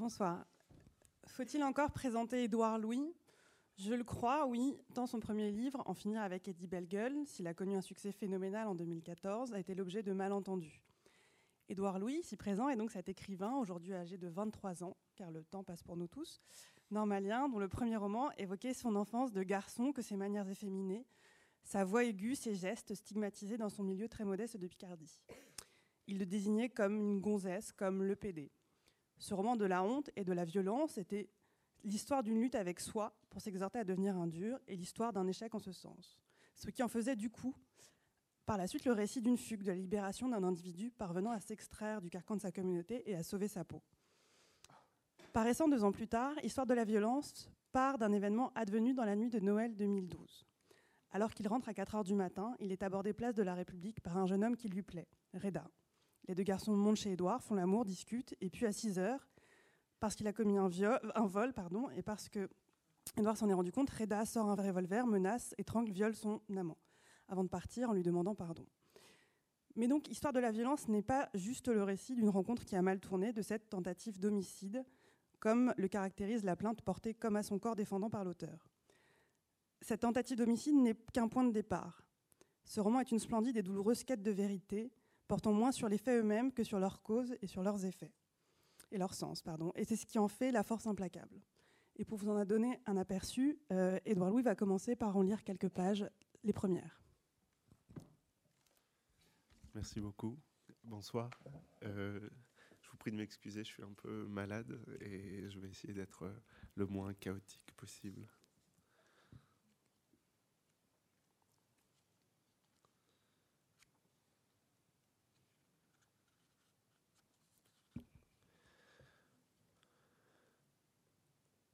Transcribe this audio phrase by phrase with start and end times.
[0.00, 0.46] Bonsoir.
[1.26, 3.14] Faut-il encore présenter Édouard Louis?
[3.76, 7.52] Je le crois, oui, tant son premier livre, En finir avec Eddie Bellegueule, s'il a
[7.52, 10.82] connu un succès phénoménal en 2014, a été l'objet de malentendus.
[11.68, 15.44] Édouard Louis, ici présent, est donc cet écrivain, aujourd'hui âgé de 23 ans, car le
[15.44, 16.40] temps passe pour nous tous,
[16.90, 21.04] normalien, dont le premier roman évoquait son enfance de garçon que ses manières efféminées,
[21.62, 25.20] sa voix aiguë, ses gestes stigmatisés dans son milieu très modeste de Picardie.
[26.06, 28.50] Il le désignait comme une gonzesse, comme le PD.
[29.20, 31.28] Ce roman de la honte et de la violence était
[31.84, 35.54] l'histoire d'une lutte avec soi pour s'exhorter à devenir un dur et l'histoire d'un échec
[35.54, 36.18] en ce sens.
[36.56, 37.54] Ce qui en faisait du coup,
[38.46, 42.00] par la suite, le récit d'une fugue, de la libération d'un individu parvenant à s'extraire
[42.00, 43.82] du carcan de sa communauté et à sauver sa peau.
[45.34, 49.16] Paraissant deux ans plus tard, Histoire de la violence part d'un événement advenu dans la
[49.16, 50.46] nuit de Noël 2012.
[51.12, 54.00] Alors qu'il rentre à 4 heures du matin, il est abordé place de la République
[54.00, 55.70] par un jeune homme qui lui plaît, Reda.
[56.28, 59.28] Les deux garçons montent chez Édouard, font l'amour, discutent, et puis à 6 heures,
[59.98, 60.68] parce qu'il a commis un,
[61.26, 62.48] vol pardon, et parce que
[63.16, 66.78] Édouard s'en est rendu compte, Reda sort un revolver, menace, étrangle, viole son amant,
[67.28, 68.66] avant de partir en lui demandant pardon.
[69.76, 72.82] Mais donc, Histoire de la violence n'est pas juste le récit d'une rencontre qui a
[72.82, 74.84] mal tourné, de cette tentative d'homicide,
[75.38, 78.68] comme le caractérise la plainte portée comme à son corps défendant par l'auteur.
[79.80, 82.04] Cette tentative d'homicide n'est qu'un point de départ.
[82.64, 84.92] Ce roman est une splendide et douloureuse quête de vérité,
[85.30, 88.12] portant moins sur les faits eux-mêmes que sur leurs causes et sur leurs effets,
[88.90, 89.70] et leur sens, pardon.
[89.76, 91.40] Et c'est ce qui en fait la force implacable.
[91.94, 95.44] Et pour vous en donner un aperçu, euh, Édouard Louis va commencer par en lire
[95.44, 96.04] quelques pages,
[96.42, 97.00] les premières.
[99.72, 100.36] Merci beaucoup.
[100.82, 101.30] Bonsoir.
[101.84, 102.28] Euh,
[102.80, 106.28] je vous prie de m'excuser, je suis un peu malade et je vais essayer d'être
[106.74, 108.26] le moins chaotique possible.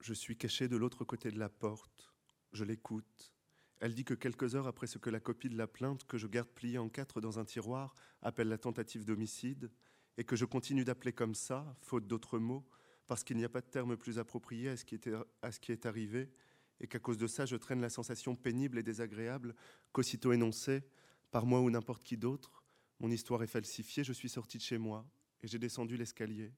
[0.06, 2.14] Je suis caché de l'autre côté de la porte.
[2.52, 3.34] Je l'écoute.
[3.80, 6.28] Elle dit que quelques heures après ce que la copie de la plainte, que je
[6.28, 9.68] garde pliée en quatre dans un tiroir, appelle la tentative d'homicide,
[10.16, 12.64] et que je continue d'appeler comme ça, faute d'autres mots,
[13.08, 15.00] parce qu'il n'y a pas de terme plus approprié à ce qui,
[15.42, 16.30] à ce qui est arrivé,
[16.78, 19.56] et qu'à cause de ça, je traîne la sensation pénible et désagréable
[19.90, 20.84] qu'aussitôt énoncée,
[21.32, 22.62] par moi ou n'importe qui d'autre,
[23.00, 25.04] mon histoire est falsifiée, je suis sorti de chez moi,
[25.42, 26.52] et j'ai descendu l'escalier.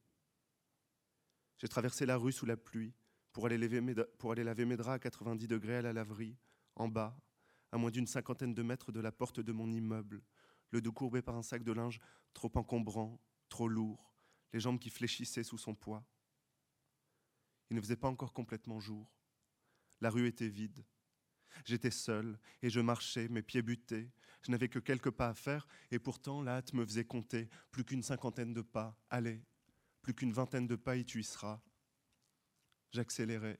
[1.56, 2.92] J'ai traversé la rue sous la pluie,
[3.38, 6.36] pour aller, laver mes draps à 90 degrés à la laverie,
[6.74, 7.16] en bas,
[7.70, 10.24] à moins d'une cinquantaine de mètres de la porte de mon immeuble,
[10.72, 12.00] le dos courbé par un sac de linge
[12.34, 14.12] trop encombrant, trop lourd,
[14.52, 16.04] les jambes qui fléchissaient sous son poids.
[17.70, 19.08] Il ne faisait pas encore complètement jour.
[20.00, 20.84] La rue était vide.
[21.64, 24.10] J'étais seul et je marchais, mes pieds butés.
[24.42, 27.48] Je n'avais que quelques pas à faire et pourtant la hâte me faisait compter.
[27.70, 28.98] Plus qu'une cinquantaine de pas.
[29.10, 29.44] Allez,
[30.02, 31.60] plus qu'une vingtaine de pas et tu y seras.
[32.92, 33.58] J'accélérais.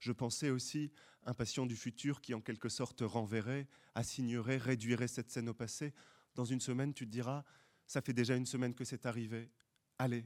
[0.00, 0.92] Je pensais aussi,
[1.24, 5.92] impatient du futur qui en quelque sorte renverrait, assignerait, réduirait cette scène au passé.
[6.34, 7.44] Dans une semaine, tu te diras,
[7.86, 9.50] ça fait déjà une semaine que c'est arrivé.
[9.98, 10.24] Allez.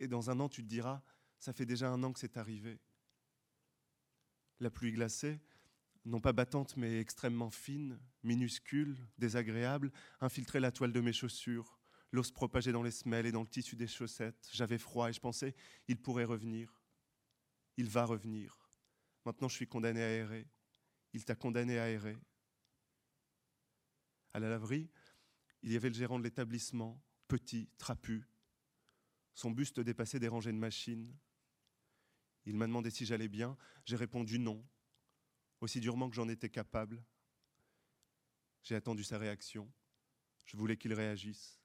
[0.00, 1.02] Et dans un an, tu te diras,
[1.38, 2.78] ça fait déjà un an que c'est arrivé.
[4.60, 5.40] La pluie glacée,
[6.04, 11.78] non pas battante mais extrêmement fine, minuscule, désagréable, infiltrait la toile de mes chaussures.
[12.12, 14.48] L'eau se propageait dans les semelles et dans le tissu des chaussettes.
[14.52, 15.54] J'avais froid et je pensais,
[15.88, 16.77] il pourrait revenir
[17.78, 18.58] il va revenir.
[19.24, 20.46] Maintenant, je suis condamné à errer.
[21.12, 22.18] Il t'a condamné à errer.
[24.34, 24.90] À la laverie,
[25.62, 28.26] il y avait le gérant de l'établissement, petit, trapu.
[29.32, 31.16] Son buste dépassait des rangées de machines.
[32.46, 33.56] Il m'a demandé si j'allais bien.
[33.84, 34.66] J'ai répondu non,
[35.60, 37.02] aussi durement que j'en étais capable.
[38.64, 39.72] J'ai attendu sa réaction.
[40.46, 41.57] Je voulais qu'il réagisse.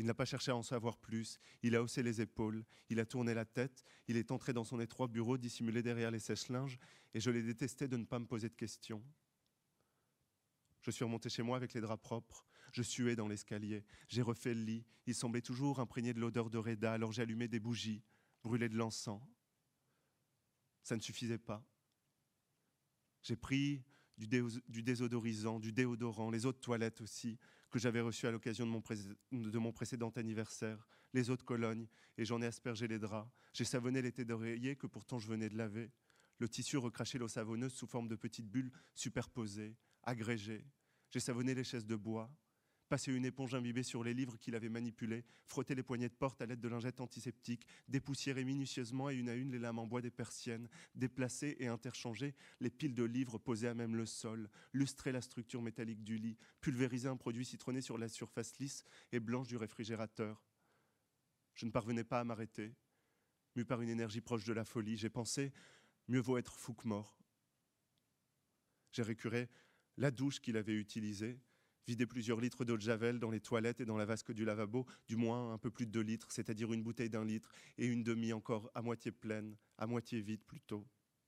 [0.00, 3.04] Il n'a pas cherché à en savoir plus, il a haussé les épaules, il a
[3.04, 6.78] tourné la tête, il est entré dans son étroit bureau dissimulé derrière les sèches-linges,
[7.12, 9.04] et je l'ai détesté de ne pas me poser de questions.
[10.80, 14.54] Je suis remonté chez moi avec les draps propres, je suais dans l'escalier, j'ai refait
[14.54, 18.02] le lit, il semblait toujours imprégné de l'odeur de Reda, alors j'ai allumé des bougies,
[18.42, 19.20] brûlé de l'encens.
[20.82, 21.62] Ça ne suffisait pas.
[23.22, 23.84] J'ai pris
[24.16, 27.38] du, désodorisant, du déodorant, les eaux de toilette aussi,
[27.70, 31.86] que j'avais reçu à l'occasion de, mon précédent anniversaire, les eaux de Cologne,
[32.18, 33.30] et j'en ai aspergé les draps.
[33.52, 35.90] J'ai savonné l'été d'oreiller que pourtant je venais de laver.
[36.38, 40.64] Le tissu recraché l'eau savonneuse sous forme de petites bulles superposées, agrégées.
[41.10, 42.30] J'ai savonné les chaises de bois,
[42.90, 46.42] passer une éponge imbibée sur les livres qu'il avait manipulés, frotter les poignées de porte
[46.42, 50.02] à l'aide de lingettes antiseptiques, dépoussiérer minutieusement et une à une les lames en bois
[50.02, 55.12] des persiennes, déplacer et interchanger les piles de livres posées à même le sol, lustrer
[55.12, 59.46] la structure métallique du lit, pulvériser un produit citronné sur la surface lisse et blanche
[59.46, 60.44] du réfrigérateur.
[61.54, 62.74] Je ne parvenais pas à m'arrêter.
[63.54, 64.96] mu par une énergie proche de la folie.
[64.96, 65.52] J'ai pensé,
[66.08, 67.16] mieux vaut être fou que mort.
[68.90, 69.48] J'ai récuré
[69.96, 71.38] la douche qu'il avait utilisée,
[71.86, 74.86] vidé plusieurs litres d'eau de javel dans les toilettes et dans la vasque du lavabo,
[75.08, 78.02] du moins un peu plus de 2 litres, c'est-à-dire une bouteille d'un litre et une
[78.02, 80.86] demi encore à moitié pleine, à moitié vide plutôt,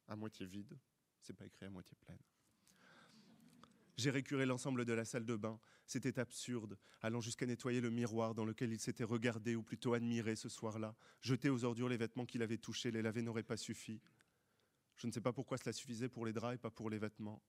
[0.09, 0.79] à moitié vide,
[1.21, 2.19] c'est pas écrit à moitié pleine.
[3.97, 5.61] J'ai récuré l'ensemble de la salle de bain.
[5.87, 10.35] C'était absurde, allant jusqu'à nettoyer le miroir dans lequel il s'était regardé, ou plutôt admiré
[10.35, 10.97] ce soir-là.
[11.21, 14.01] Jeter aux ordures les vêtements qu'il avait touchés, les laver n'aurait pas suffi.
[14.97, 17.43] Je ne sais pas pourquoi cela suffisait pour les draps et pas pour les vêtements.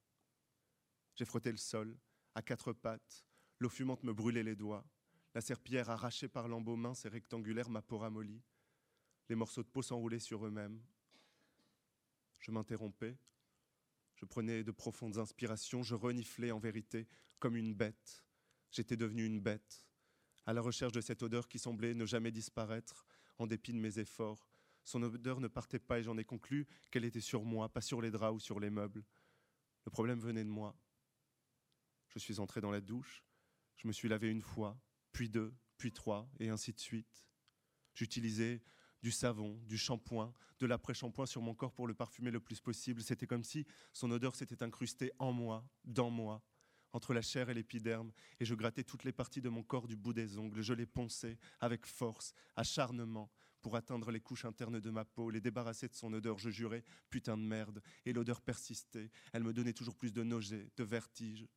[1.15, 1.97] J'ai frotté le sol,
[2.35, 3.25] à quatre pattes.
[3.59, 4.85] L'eau fumante me brûlait les doigts.
[5.33, 8.43] La serpillière arrachée par l'embeau mince et rectangulaire m'a peau ramollie.
[9.29, 10.81] Les morceaux de peau s'enroulaient sur eux-mêmes.
[12.39, 13.17] Je m'interrompais.
[14.15, 15.81] Je prenais de profondes inspirations.
[15.81, 17.07] Je reniflais en vérité
[17.39, 18.23] comme une bête.
[18.71, 19.87] J'étais devenu une bête,
[20.45, 23.05] à la recherche de cette odeur qui semblait ne jamais disparaître
[23.37, 24.47] en dépit de mes efforts.
[24.83, 28.01] Son odeur ne partait pas et j'en ai conclu qu'elle était sur moi, pas sur
[28.01, 29.03] les draps ou sur les meubles.
[29.85, 30.75] Le problème venait de moi.
[32.13, 33.23] Je suis entré dans la douche,
[33.77, 34.79] je me suis lavé une fois,
[35.11, 37.27] puis deux, puis trois, et ainsi de suite.
[37.95, 38.61] J'utilisais
[39.01, 43.01] du savon, du shampoing, de l'après-shampoing sur mon corps pour le parfumer le plus possible.
[43.01, 46.41] C'était comme si son odeur s'était incrustée en moi, dans moi,
[46.93, 49.95] entre la chair et l'épiderme, et je grattais toutes les parties de mon corps du
[49.95, 50.61] bout des ongles.
[50.61, 53.31] Je les ponçais avec force, acharnement,
[53.63, 56.83] pour atteindre les couches internes de ma peau, les débarrasser de son odeur, je jurais,
[57.09, 57.81] putain de merde.
[58.05, 61.47] Et l'odeur persistait, elle me donnait toujours plus de nausées, de vertige.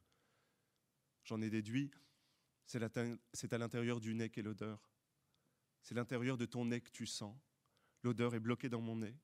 [1.26, 1.90] J'en ai déduit,
[2.66, 4.88] c'est à l'intérieur du nez qu'est l'odeur.
[5.82, 7.36] C'est l'intérieur de ton nez que tu sens.
[8.04, 9.16] L'odeur est bloquée dans mon nez.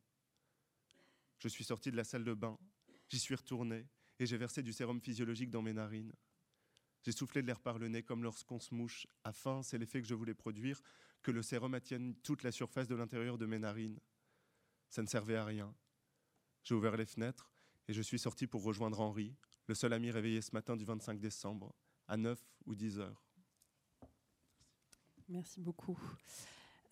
[1.38, 2.58] Je suis sorti de la salle de bain,
[3.08, 3.88] j'y suis retourné
[4.19, 6.12] et j'ai versé du sérum physiologique dans mes narines.
[7.04, 10.08] J'ai soufflé de l'air par le nez comme lorsqu'on se mouche, afin, c'est l'effet que
[10.08, 10.81] je voulais produire,
[11.22, 14.00] que le sérum attienne toute la surface de l'intérieur de mes narines.
[14.88, 15.72] Ça ne servait à rien.
[16.64, 17.48] J'ai ouvert les fenêtres
[17.87, 19.37] et je suis sorti pour rejoindre Henri,
[19.69, 21.75] le seul ami réveillé ce matin du 25 décembre
[22.08, 23.22] à 9 ou 10 heures.
[25.28, 25.99] Merci beaucoup.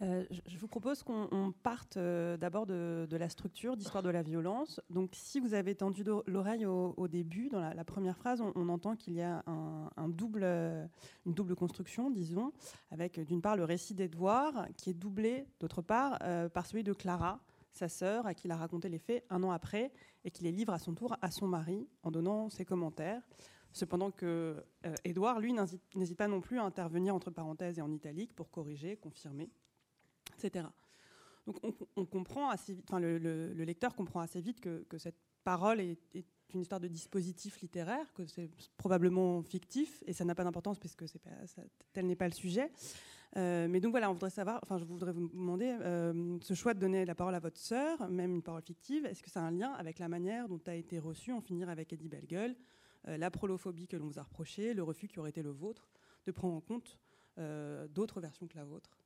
[0.02, 4.80] Euh, je vous propose qu'on parte euh, d'abord de, la structure d'histoire de la violence.
[4.88, 9.14] Donc, si vous avez tendu l'oreille au, début, dans la, première phrase, on, entend qu'il
[9.14, 9.44] y a
[9.96, 10.12] une
[11.34, 12.52] double construction, disons,
[12.90, 16.94] avec d'une part le récit d'Edouard, qui est doublé d'autre part euh, par celui de
[16.94, 17.40] Clara,
[17.72, 19.92] sa sœur, à qui il a raconté les faits un an après,
[20.24, 23.22] et qui les livre à son tour à son mari en donnant ses commentaires.
[23.72, 24.56] Cependant que
[24.86, 25.54] euh, Édouard, lui,
[25.94, 29.50] n'hésite pas non plus à intervenir entre parenthèses et en italique pour corriger, confirmer,
[30.36, 30.66] etc.
[31.46, 31.58] Donc
[31.96, 35.98] on, comprend assez vite, enfin, le, lecteur comprend assez vite que, cette parole est,
[36.52, 41.08] une histoire de dispositif littéraire, que c'est probablement fictif, et ça n'a pas d'importance puisque
[41.08, 41.20] c'est
[41.92, 42.70] tel n'est pas le sujet.
[43.36, 46.74] Euh, mais donc voilà, on voudrait savoir, enfin je voudrais vous demander, euh, ce choix
[46.74, 49.44] de donner la parole à votre sœur, même une parole fictive, est-ce que ça a
[49.44, 52.54] un lien avec la manière dont a été reçu En finir avec Eddie Bellegueule euh,
[53.04, 55.88] la prolophobie que l'on vous a reprochée, le refus qui aurait été le vôtre,
[56.26, 56.98] de prendre en compte
[57.38, 58.98] euh, d'autres versions que la vôtre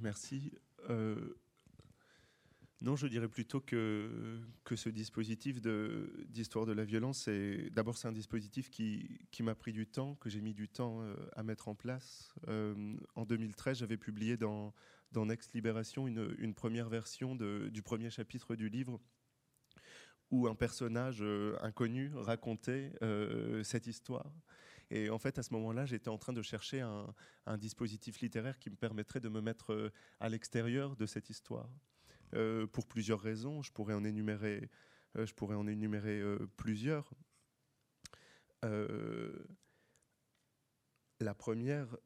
[0.00, 0.52] Merci.
[0.90, 1.34] Euh,
[2.80, 7.28] non, je dirais plutôt que, que ce dispositif d'histoire de, la violence,
[7.72, 11.02] d'abord c'est un dispositif qui, m'a pris du temps, que j'ai mis du temps
[11.32, 12.34] à mettre en place.
[12.46, 14.74] en 2013, j'avais publié dans,
[15.12, 19.00] dans Next Libération une, première version du premier chapitre du livre
[20.34, 24.32] où un personnage euh, inconnu racontait euh, cette histoire.
[24.90, 28.68] Et en fait, à ce moment-là, j'étais en train de chercher un, dispositif littéraire qui
[28.68, 31.70] me permettrait de me mettre euh, à l'extérieur de cette histoire.
[32.72, 36.26] pour plusieurs raisons, je je pourrais en énumérer
[36.56, 37.14] plusieurs.
[41.20, 41.96] la première,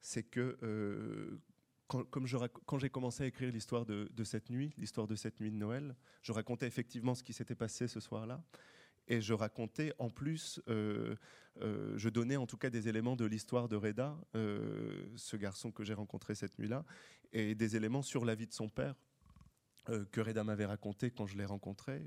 [0.00, 1.38] c'est que
[1.86, 2.26] quand, comme
[2.66, 5.94] quand j'ai commencé à écrire l'histoire de, cette nuit, l'histoire de cette nuit de Noël,
[6.22, 8.42] je racontais effectivement ce qui s'était passé ce soir-là.
[9.06, 11.14] Et je racontais en plus, euh,
[11.60, 15.70] euh, je donnais en tout cas des éléments de l'histoire de Reda, euh, ce garçon
[15.70, 16.86] que j'ai rencontré cette nuit-là,
[17.32, 18.94] et des éléments sur la vie de son père.
[20.10, 22.00] que Reda m'avait raconté quand je l'ai rencontré,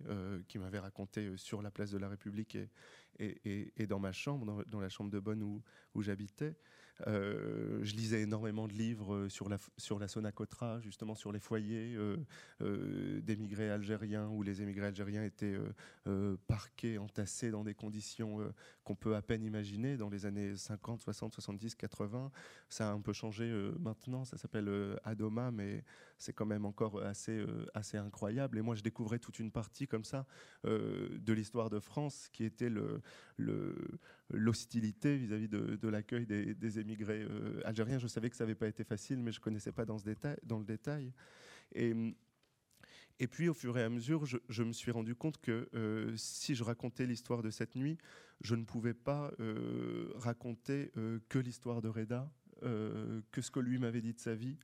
[0.48, 2.58] qui m'avait raconté sur la place de la République
[3.20, 6.56] et, dans ma chambre, dans, la chambre de Bonne où j'habitais.
[7.06, 11.40] Euh, je lisais énormément de livres euh, sur la, sur la Sonacotra, justement sur les
[11.40, 15.58] foyers euh, d'émigrés algériens, où les émigrés algériens étaient
[16.48, 18.40] parqués, entassés dans des conditions
[18.84, 22.32] qu'on peut à peine imaginer dans les années 50, 60, 70, 80.
[22.70, 24.70] Ça a un peu changé maintenant, ça s'appelle
[25.04, 25.84] Adoma, mais
[26.18, 28.58] c'est quand même encore assez, assez incroyable.
[28.58, 30.26] Et moi, je découvrais toute une partie comme ça
[30.64, 33.02] de l'histoire de France qui était le,
[34.30, 37.26] l'hostilité vis-à-vis de, l'accueil des, émigrés
[37.66, 38.00] algériens.
[38.00, 40.06] Je savais que ça n'avait pas été facile, mais je ne connaissais pas dans, ce
[40.06, 41.14] détail, dans le détail.
[41.74, 41.94] Et,
[43.20, 45.70] et puis, au fur et à mesure, je, me suis rendu compte que
[46.16, 47.98] si je racontais l'histoire de cette nuit,
[48.42, 49.32] je ne pouvais pas
[50.16, 50.92] raconter
[51.30, 52.32] que l'histoire de Reda,
[52.62, 54.58] que ce que lui m'avait dit de sa vie.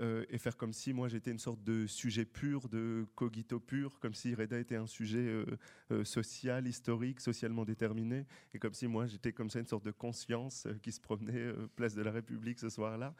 [0.00, 3.98] Euh, et faire comme si moi j'étais une sorte de sujet pur, de cogito pur,
[3.98, 5.46] comme si Reda était un sujet euh,
[5.90, 9.92] euh, social, historique, socialement déterminé, et comme si moi j'étais comme ça une sorte de
[9.92, 13.14] conscience qui se promenait place de la République ce soir-là,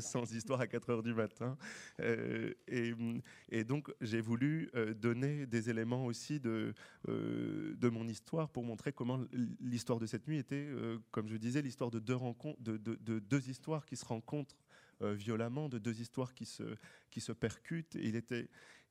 [0.00, 1.56] sans histoire à 4 heures du matin.
[1.98, 2.94] Et,
[3.50, 6.72] et, donc j'ai voulu donner des éléments aussi de,
[7.06, 9.20] de mon histoire pour montrer comment
[9.60, 10.68] l'histoire de cette nuit était,
[11.10, 14.56] comme je disais, l'histoire de deux rencontres, de, de, de deux histoires qui se rencontrent
[15.00, 16.62] violemment, de deux histoires qui se,
[17.10, 17.94] qui se percutent.
[17.94, 18.48] il était,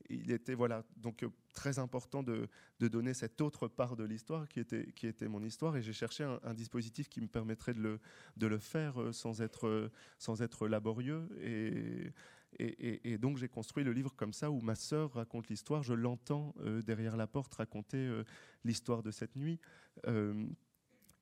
[0.09, 2.47] il était voilà, donc euh, très important de,
[2.79, 5.75] de, donner cette autre part de l'histoire qui était, qui était mon histoire.
[5.77, 7.99] Et j'ai cherché un, dispositif qui me permettrait de le,
[8.37, 11.27] de le faire euh, sans être, sans être laborieux.
[11.41, 12.13] Et,
[12.59, 15.81] et, donc j'ai construit le livre comme ça, où ma sœur raconte l'histoire.
[15.81, 16.53] Je l'entends
[16.85, 18.21] derrière la porte raconter
[18.63, 19.59] l'histoire de cette nuit.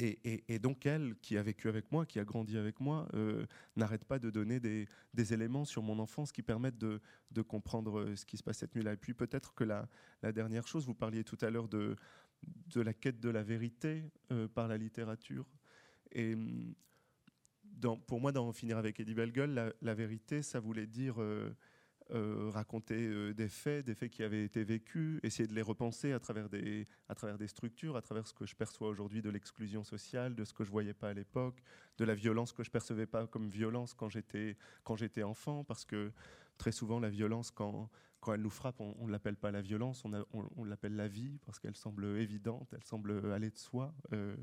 [0.03, 4.03] Et, donc elle, qui a vécu avec moi, qui a grandi avec moi, euh, n'arrête
[4.03, 4.87] pas de donner des,
[5.33, 6.99] éléments sur mon enfance qui permettent de,
[7.41, 8.93] comprendre euh, ce qui se passe cette nuit-là.
[8.93, 9.87] Et puis peut-être que la,
[10.31, 11.95] dernière chose, vous parliez tout à l'heure de,
[12.75, 15.45] la quête de la vérité euh, par la littérature.
[16.11, 16.35] Et
[18.07, 21.17] pour moi, dans Finir avec Eddie Bellegueule, la, vérité, ça voulait dire...
[22.51, 26.19] raconter euh, des faits, des faits qui avaient été vécus, essayer de les repenser à
[26.19, 29.83] travers des, à travers des structures, à travers ce que je perçois aujourd'hui de l'exclusion
[29.83, 31.61] sociale, de ce que je voyais pas à l'époque,
[31.97, 35.85] de la violence que je percevais pas comme violence quand j'étais quand j'étais enfant, parce
[35.85, 36.11] que
[36.57, 37.89] très souvent la violence quand
[38.19, 40.13] quand elle nous frappe, on ne l'appelle pas la violence, on,
[40.55, 43.95] on, l'appelle la vie, parce qu'elle semble évidente, elle semble aller de soi.
[44.13, 44.35] Euh,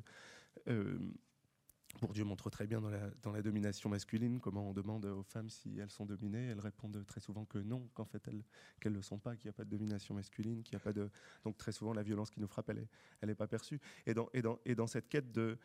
[2.00, 5.90] Bourdieu montre très bien dans la, domination masculine comment on demande aux femmes si elles
[5.90, 6.46] sont dominées.
[6.46, 8.44] Elles répondent très souvent que non, qu'en fait elles
[8.80, 10.84] qu'elles ne le sont pas, qu'il n'y a pas de domination masculine, qu'il n'y a
[10.84, 11.10] pas de
[11.44, 12.88] donc très souvent la violence qui nous frappe, elle est
[13.20, 13.80] elle est pas perçue.
[14.06, 15.58] Et dans et cette quête de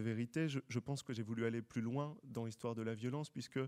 [0.00, 3.30] vérité, je, je pense que j'ai voulu aller plus loin dans l'histoire de la violence
[3.30, 3.60] puisque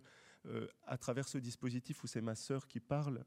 [0.46, 3.24] euh, à travers ce dispositif où c'est ma sœur qui parle,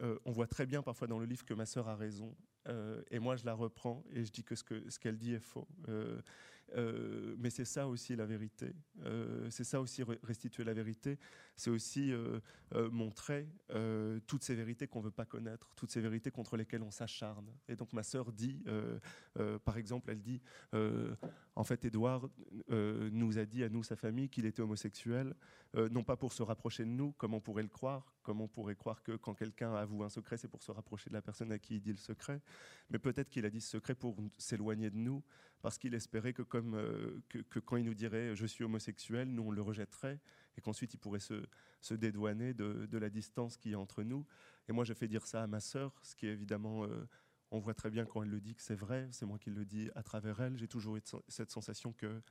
[0.00, 2.34] euh, on voit très bien parfois dans le livre que ma sœur a raison,
[2.68, 5.66] euh, et moi je la reprends et je dis que ce qu'elle dit est faux.
[6.76, 8.72] Euh, mais c'est ça aussi la vérité.
[9.02, 11.18] Euh, c'est ça aussi restituer la vérité.
[11.56, 12.40] C'est aussi euh,
[12.90, 13.48] montrer
[14.26, 17.46] toutes ces vérités qu'on ne veut pas connaître, toutes ces vérités contre lesquelles on s'acharne.
[17.68, 18.64] Et donc ma sœur dit,
[19.64, 20.40] par exemple, elle dit,
[20.72, 22.30] en fait, Édouard
[22.68, 25.34] nous a dit à nous, sa famille, qu'il était homosexuel,
[25.90, 28.76] non pas pour se rapprocher de nous, comme on pourrait le croire, comme on pourrait
[28.76, 31.58] croire que quand quelqu'un avoue un secret, c'est pour se rapprocher de la personne à
[31.58, 32.40] qui il dit le secret,
[32.90, 35.22] mais peut-être qu'il a dit ce secret pour s'éloigner de nous,
[35.62, 39.62] parce qu'il espérait euh, que, quand il nous dirait je suis homosexuel, nous on le
[39.62, 40.20] rejetterait
[40.56, 44.26] et qu'ensuite il pourrait se, dédouaner de, la distance qui est entre nous.
[44.68, 47.08] Et moi, je fais dire ça à ma sœur, ce qui évidemment, euh,
[47.50, 49.64] on voit très bien quand elle le dit que c'est vrai, c'est moi qui le
[49.64, 50.56] dis à travers elle.
[50.56, 52.22] J'ai toujours eu cette sensation que,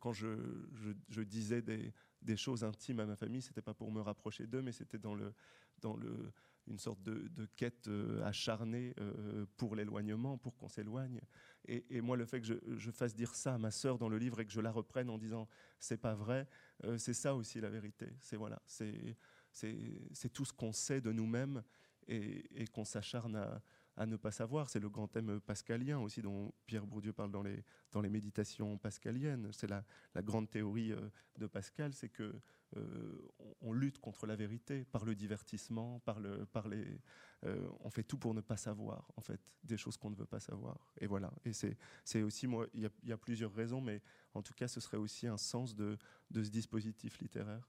[0.00, 4.46] quand je disais des, des, choses intimes à ma famille, c'était pas pour me rapprocher
[4.46, 5.32] d'eux, mais c'était dans le,
[5.80, 6.32] dans le
[6.68, 11.20] une sorte de, quête euh, acharnée euh, pour l'éloignement, pour qu'on s'éloigne.
[11.66, 14.40] Et, moi, le fait que je, fasse dire ça à ma sœur dans le livre
[14.40, 15.48] et que je la reprenne en disant
[15.78, 16.48] c'est pas vrai,
[16.84, 18.08] euh, c'est ça aussi la vérité.
[18.20, 19.16] C'est voilà, c'est
[19.50, 21.62] c'est tout ce qu'on sait de nous-mêmes
[22.06, 23.60] et, qu'on s'acharne à,
[23.98, 24.70] à, ne pas savoir.
[24.70, 28.78] C'est le grand thème pascalien aussi dont Pierre Bourdieu parle dans les, dans les méditations
[28.78, 29.48] pascaliennes.
[29.52, 30.92] C'est la, la, grande théorie
[31.38, 32.34] de Pascal, c'est que
[32.76, 33.28] euh,
[33.62, 37.00] on, lutte contre la vérité par le divertissement, par, le, par les,
[37.44, 40.26] euh, on fait tout pour ne pas savoir, en fait, des choses qu'on ne veut
[40.26, 40.92] pas savoir.
[41.00, 41.32] Et voilà.
[41.44, 44.02] Et c'est aussi, moi, il y, a plusieurs raisons, mais
[44.34, 45.96] en tout cas, ce serait aussi un sens de,
[46.30, 47.66] de ce dispositif littéraire.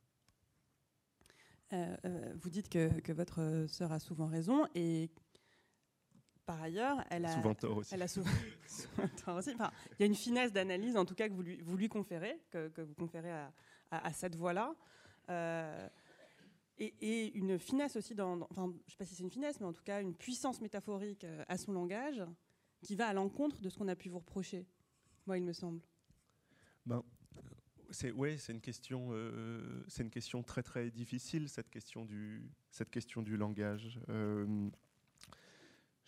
[1.71, 5.11] Euh, vous dites que, que, votre sœur a souvent raison et
[6.49, 7.93] par ailleurs, elle a souvent tort aussi.
[7.93, 8.31] Elle a souvent,
[9.23, 9.51] tort aussi.
[9.53, 11.89] Enfin, il y a une finesse d'analyse, en tout cas, que vous lui, vous lui
[11.89, 13.53] conférez, que, que vous conférez à,
[13.91, 14.75] à, cette voie-là.
[15.29, 15.87] Euh,
[16.79, 19.73] et, une finesse aussi dans, enfin, je sais pas si c'est une finesse, mais en
[19.73, 22.23] tout cas une puissance métaphorique euh, à son langage
[22.81, 24.65] qui va à l'encontre de ce qu'on a pu vous reprocher.
[25.27, 25.81] Moi, il me semble.
[26.87, 27.03] Ben,
[27.91, 32.49] c'est ouais, c'est une question, euh, c'est une question très très difficile cette question du,
[32.71, 33.99] cette question du langage.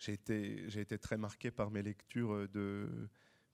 [0.02, 2.88] J'ai été, très marqué par mes lectures de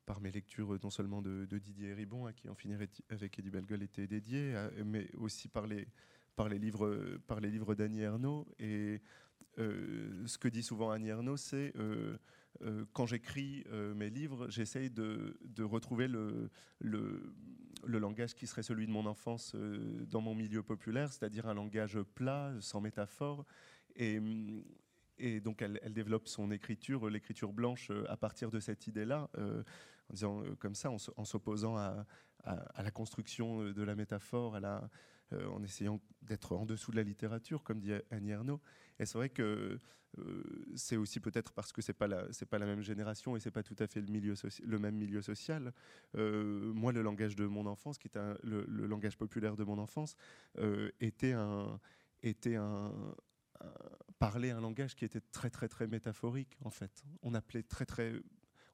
[0.06, 2.78] par mes lectures non seulement de, Didier Ribon, à qui En finir
[3.10, 4.54] avec Eddie Bellegueule était dédié,
[4.86, 5.86] mais aussi par les,
[6.34, 8.46] par les livres, par les livres d'Annie Ernaux.
[8.58, 9.02] Et
[9.58, 11.74] ce que dit souvent Annie Ernaux, c'est
[12.94, 13.64] quand j'écris
[13.94, 17.34] mes livres, j'essaye de, retrouver le, le,
[17.84, 22.00] le, langage qui serait celui de mon enfance dans mon milieu populaire, c'est-à-dire un langage
[22.14, 23.44] plat, sans métaphore.
[23.94, 24.22] Et,
[25.18, 30.42] et donc elle, développe son écriture, l'écriture blanche, à partir de cette idée-là, en disant
[30.58, 32.06] comme ça, en s'opposant à,
[32.44, 34.58] la construction de la métaphore,
[35.32, 38.60] en essayant d'être en dessous de la littérature, comme dit Annie Ernaux.
[38.98, 39.78] Et c'est vrai que
[40.18, 40.42] euh,
[40.74, 43.62] c'est aussi peut-être parce que c'est pas la pas la même génération et c'est pas
[43.62, 45.72] tout à fait le même milieu social.
[46.16, 50.16] Euh, moi, le langage de mon enfance, qui était le, langage populaire de mon enfance,
[50.58, 51.80] euh, était un,
[54.18, 57.04] parler un langage qui était très très très métaphorique en fait.
[57.22, 58.12] On appelait très très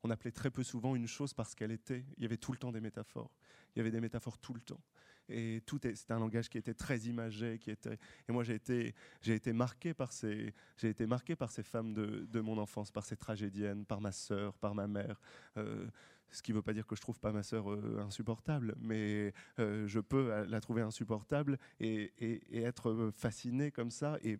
[0.02, 2.04] on appelait très peu souvent une chose parce qu'elle était.
[2.16, 3.32] Il y avait tout le temps des métaphores.
[3.74, 4.80] Il y avait des métaphores tout le temps
[5.28, 7.98] et tout c'était un langage qui était très imagé, qui était.
[8.28, 11.94] Et moi, j'ai été, j'ai été marqué par ces, j'ai été marqué par ces femmes
[11.94, 15.20] de, de, mon enfance, par ces tragédiennes, par ma sœur, par ma mère.
[15.56, 15.86] Euh,
[16.34, 19.32] ce qui ne veut pas dire que je trouve pas ma sœur euh, insupportable, mais
[19.58, 22.12] euh, je peux la trouver insupportable et,
[22.52, 24.38] être fasciné comme ça, et,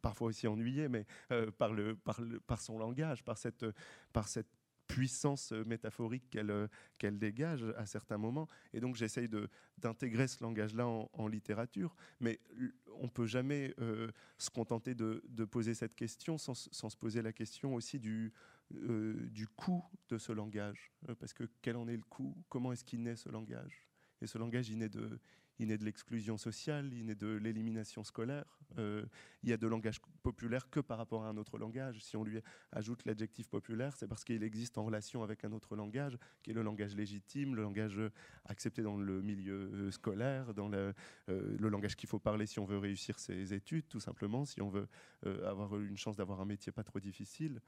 [0.00, 1.06] parfois aussi ennuyé, mais
[1.58, 3.64] par, son langage, par cette,
[4.86, 6.68] puissance euh, métaphorique qu'elle euh,
[7.02, 8.48] dégage à certains moments.
[8.72, 9.28] Et donc j'essaye
[9.78, 12.40] d'intégrer ce langage-là en, littérature, mais
[12.98, 17.32] on ne peut jamais euh, se contenter de, poser cette question sans, se poser la
[17.32, 18.32] question aussi du,
[18.70, 20.92] du coût de ce langage.
[21.18, 22.36] parce que quel en est le coût?
[22.48, 23.86] Comment est-ce qu'il naît ce langage?
[24.20, 25.20] Et ce langage, il naît de,
[25.58, 28.58] il naît de l'exclusion sociale, il naît de l'élimination scolaire.
[28.78, 29.04] Euh,
[29.42, 32.02] il y a de langage populaire que par rapport à un autre langage.
[32.02, 32.40] Si on lui
[32.72, 36.54] ajoute l'adjectif populaire, c'est parce qu'il existe en relation avec un autre langage, qui est
[36.54, 38.00] le langage légitime, le langage
[38.44, 40.92] accepté dans le milieu euh, scolaire, dans euh,
[41.26, 44.68] le langage qu'il faut parler si on veut réussir ses études, tout simplement, si on
[44.68, 44.88] veut
[45.44, 47.60] avoir une chance d'avoir un métier pas trop difficile.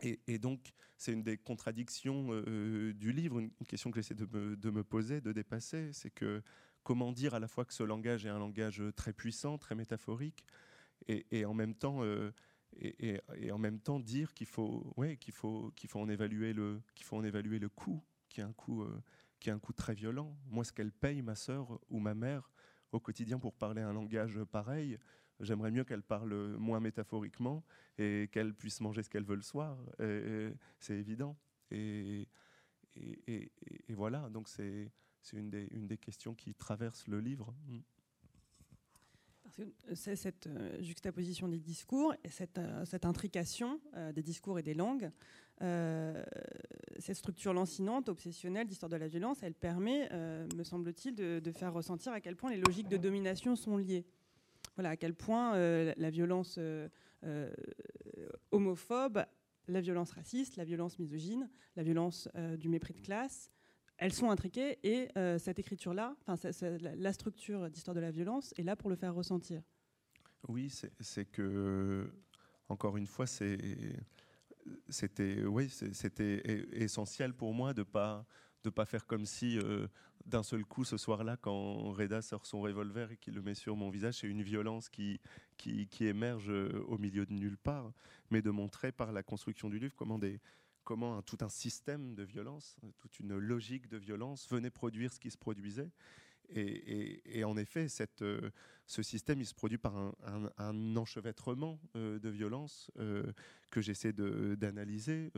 [0.00, 4.84] Et, donc, c'est une des contradictions euh, du livre, une, question que j'essaie de me,
[4.84, 6.42] poser, de dépasser, c'est que
[6.82, 10.44] comment dire à la fois que ce langage est un langage très puissant, très métaphorique,
[11.08, 12.32] et, en même temps, euh,
[14.00, 18.02] dire qu'il faut, ouais, qu'il faut, faut en évaluer le, faut en évaluer le coût,
[18.28, 19.02] qui est un coût, euh,
[19.40, 20.36] qui est un coût très violent.
[20.46, 22.50] Moi, ce qu'elle paye, ma sœur ou ma mère,
[22.92, 24.98] au quotidien pour parler un langage pareil,
[25.42, 27.64] J'aimerais mieux qu'elle parle moins métaphoriquement
[27.98, 29.76] et qu'elle puisse manger ce qu'elle veut le soir.
[30.78, 31.36] C'est évident.
[31.70, 32.28] Et,
[33.90, 34.90] voilà, donc c'est
[35.32, 37.54] une des, questions qui traverse le livre.
[37.66, 37.78] Mm.
[39.94, 45.10] C'est cette euh, juxtaposition des discours euh, cette intrication euh, des discours et des langues,
[46.98, 50.08] cette structure lancinante, obsessionnelle d'histoire de la violence, elle permet,
[50.56, 54.04] me semble-t-il, de, faire ressentir à quel point les logiques de domination sont liées
[54.76, 56.88] voilà, à quel point euh, la violence euh,
[57.24, 57.52] euh,
[58.50, 59.24] homophobe,
[59.68, 63.50] la violence raciste, la violence misogyne, la violence du mépris de classe,
[63.96, 65.08] elles sont intriquées et
[65.38, 66.16] cette écriture-là,
[66.96, 69.62] la structure d'histoire de la violence est là pour le faire ressentir.
[70.48, 72.12] Oui, c'est que,
[72.68, 74.02] encore une fois, c'était
[76.72, 78.26] essentiel pour moi de pas
[78.64, 79.58] de pas faire comme si
[80.26, 83.76] d'un seul coup ce soir-là, quand Reda sort son revolver et qu'il le met sur
[83.76, 85.20] mon visage, c'est une violence qui,
[85.56, 87.92] qui, émerge euh, au milieu de nulle part,
[88.30, 90.40] mais de montrer par la construction du livre comment, des,
[90.84, 95.30] comment tout un système de violence, toute une logique de violence venait produire ce qui
[95.30, 95.90] se produisait
[96.54, 97.86] et, en effet,
[98.22, 98.50] euh,
[98.86, 103.32] ce système, se produit par un, enchevêtrement euh, de violence euh,
[103.70, 105.32] que j'essaie d'analyser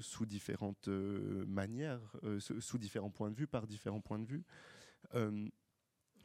[0.00, 4.44] sous différentes manières, sous différents points de vue, par différents points de vue.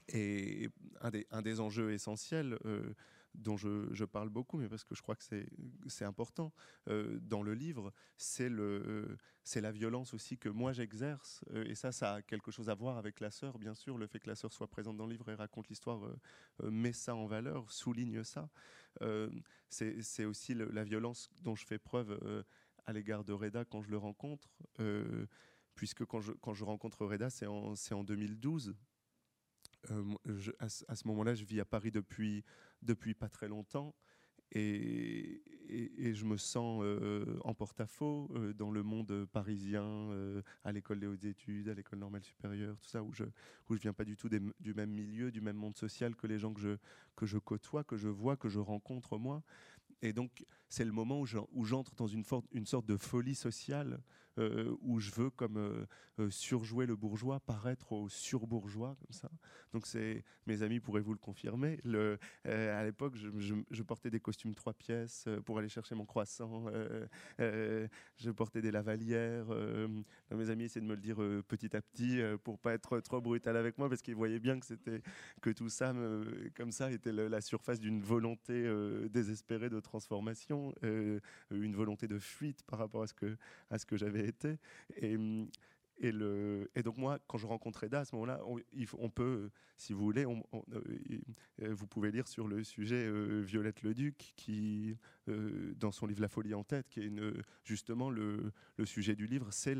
[0.09, 0.69] et
[1.01, 2.59] un un des, enjeux essentiels
[3.37, 5.23] dont je, parle beaucoup, mais parce que je crois que
[5.87, 6.53] c'est important
[6.89, 11.43] euh, dans le livre, c'est la violence aussi que moi j'exerce.
[11.51, 13.97] Euh, et ça, ça a quelque chose à voir avec la sœur, bien sûr.
[13.97, 16.93] Le fait que la sœur soit présente dans le livre et raconte l'histoire euh, met
[16.93, 18.49] ça en valeur, souligne ça.
[19.69, 22.43] c'est aussi la violence dont je fais preuve
[22.85, 24.49] à l'égard de Reda quand je le rencontre.
[25.75, 28.75] puisque quand je, quand je rencontre Reda, c'est en, en 2012.
[30.59, 32.43] À, ce moment-là, je vis à Paris depuis
[33.13, 33.95] pas très longtemps.
[34.51, 35.41] Et,
[36.13, 41.07] je me sens euh, en porte-à-faux euh, dans le monde parisien, euh, à l'école des
[41.07, 43.25] hautes études, à l'école normale supérieure, tout ça, où je
[43.69, 46.53] je viens pas du tout du même milieu, du même monde social que les gens
[46.53, 46.77] que je,
[47.15, 49.43] que je côtoie, que je vois, que je rencontre moi.
[50.01, 54.01] Et donc, c'est le moment où j'entre dans une, sorte de folie sociale
[54.81, 55.85] où je veux comme
[56.29, 59.29] surjouer le bourgeois, paraître au surbourgeois comme ça.
[59.73, 59.85] Donc
[60.45, 61.79] mes amis pourraient vous le confirmer.
[61.83, 66.65] Le, à l'époque, je, portais des costumes trois pièces pour aller chercher mon croissant.
[67.39, 69.47] je portais des lavalières.
[70.31, 73.57] mes amis essayaient de me le dire petit à petit pour pas être trop brutal
[73.57, 74.65] avec moi parce qu'ils voyaient bien que
[75.41, 75.93] que tout ça,
[76.55, 78.69] comme ça, était la surface d'une volonté
[79.09, 83.37] désespérée de transformation, une volonté de fuite par rapport à ce que
[83.69, 84.57] à ce que j'avais été.
[84.97, 85.17] Et,
[85.97, 88.41] et, le, et donc moi, quand je rencontre Reda, à ce moment-là,
[88.97, 94.33] on, peut, si vous voulez, euh, vous pouvez lire sur le sujet euh, Violette Leduc,
[94.35, 94.97] qui,
[95.29, 99.15] euh, dans son livre La folie en tête, qui est une, justement le, le, sujet
[99.15, 99.77] du livre, c'est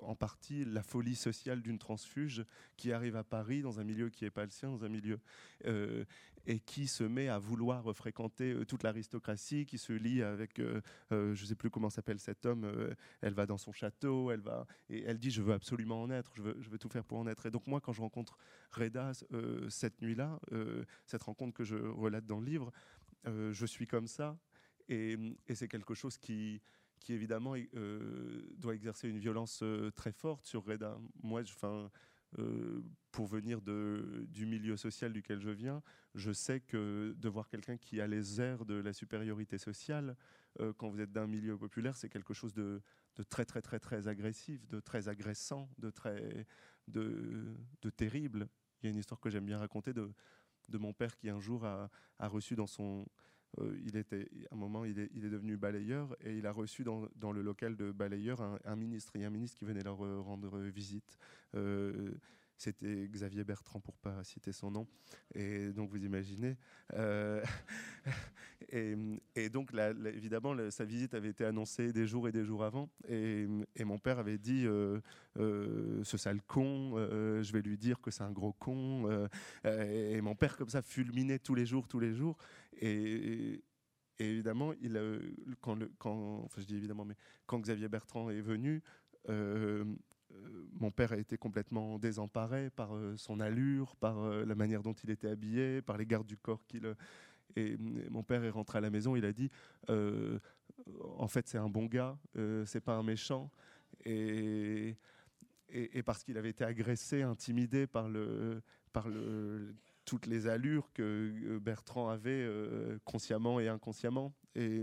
[0.00, 2.44] en partie la folie sociale d'une transfuge
[2.76, 5.20] qui arrive à Paris dans un milieu qui n'est pas le sien, dans un milieu
[6.46, 10.80] et qui se met à vouloir fréquenter euh, toute l'aristocratie, qui se lie avec, euh,
[11.12, 12.70] euh, je ne sais plus comment s'appelle cet homme,
[13.20, 16.32] elle va dans son château, elle va et elle dit je veux absolument en être,
[16.34, 17.46] je veux, je veux tout faire pour en être.
[17.46, 18.36] Et donc moi quand je rencontre
[18.72, 19.12] Reda
[19.68, 20.40] cette nuit-là,
[21.06, 22.72] cette rencontre que je relate dans le livre,
[23.26, 24.38] je suis comme ça
[24.88, 25.16] et,
[25.54, 26.60] c'est quelque chose qui
[27.00, 27.54] qui évidemment
[28.58, 29.64] doit exercer une violence
[29.96, 30.98] très forte sur Reda.
[31.22, 31.42] Moi,
[32.38, 35.82] euh, pour venir du milieu social duquel je viens,
[36.14, 40.16] je sais que de voir quelqu'un qui a les airs de la supériorité sociale,
[40.60, 42.82] euh, quand vous êtes d'un milieu populaire, c'est quelque chose de,
[43.28, 46.46] très très très très agressif, de très agressant, de très
[46.86, 47.56] de,
[47.96, 48.48] terrible.
[48.80, 50.12] Il y a une histoire que j'aime bien raconter de,
[50.72, 51.90] mon père qui un jour a,
[52.20, 53.06] reçu dans son
[53.84, 57.42] il était, à un moment, il est, devenu balayeur et il a reçu dans, le
[57.42, 59.12] local de balayeur un, ministre.
[59.16, 61.18] A un ministre qui venait leur rendre visite.
[61.54, 62.12] Euh,
[62.60, 64.86] c'était Xavier Bertrand pour pas citer son nom.
[65.34, 66.58] Et donc vous imaginez.
[66.92, 67.42] Euh,
[68.68, 69.70] et, donc
[70.04, 72.90] évidemment, sa visite avait été annoncée des jours et des jours avant.
[73.08, 73.46] Et,
[73.82, 75.00] mon père avait dit euh,
[75.38, 79.08] euh, ce sale con, je vais lui dire que c'est un gros con.
[79.64, 82.36] et mon père comme ça fulminait tous les jours, tous les jours.
[82.78, 83.62] Et,
[84.18, 84.72] évidemment,
[85.60, 86.48] quand,
[87.60, 88.82] Xavier Bertrand est venu,
[89.28, 89.84] euh,
[90.78, 94.92] mon père a été complètement désemparé par euh, son allure, par euh, la manière dont
[94.92, 96.94] il était habillé, par les gardes du corps qu'il.
[97.56, 97.76] Et,
[98.10, 99.50] mon père est rentré à la maison, il a dit
[99.88, 102.16] en fait c'est un bon gars,
[102.64, 103.50] c'est pas un méchant.
[104.04, 104.96] Et,
[106.06, 108.62] parce qu'il avait été agressé, intimidé par le,
[110.10, 112.44] toutes les allures que Bertrand avait
[113.04, 114.34] consciemment et inconsciemment.
[114.56, 114.82] Et,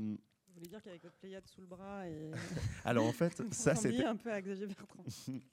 [0.57, 2.31] vous voulez dire qu'avec votre Pléiade sous le bras et.
[2.85, 4.05] Alors en fait, ça c'était.
[4.05, 5.03] un peu à Xavier Bertrand.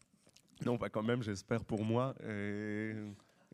[0.64, 2.14] non, pas quand même, j'espère pour moi.
[2.24, 2.94] Et...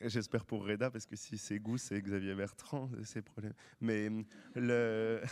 [0.03, 3.55] J'espère pour Reda, parce que si c'est goût, c'est Xavier Bertrand, c'est problème.
[3.81, 4.11] Mais
[4.55, 5.23] le.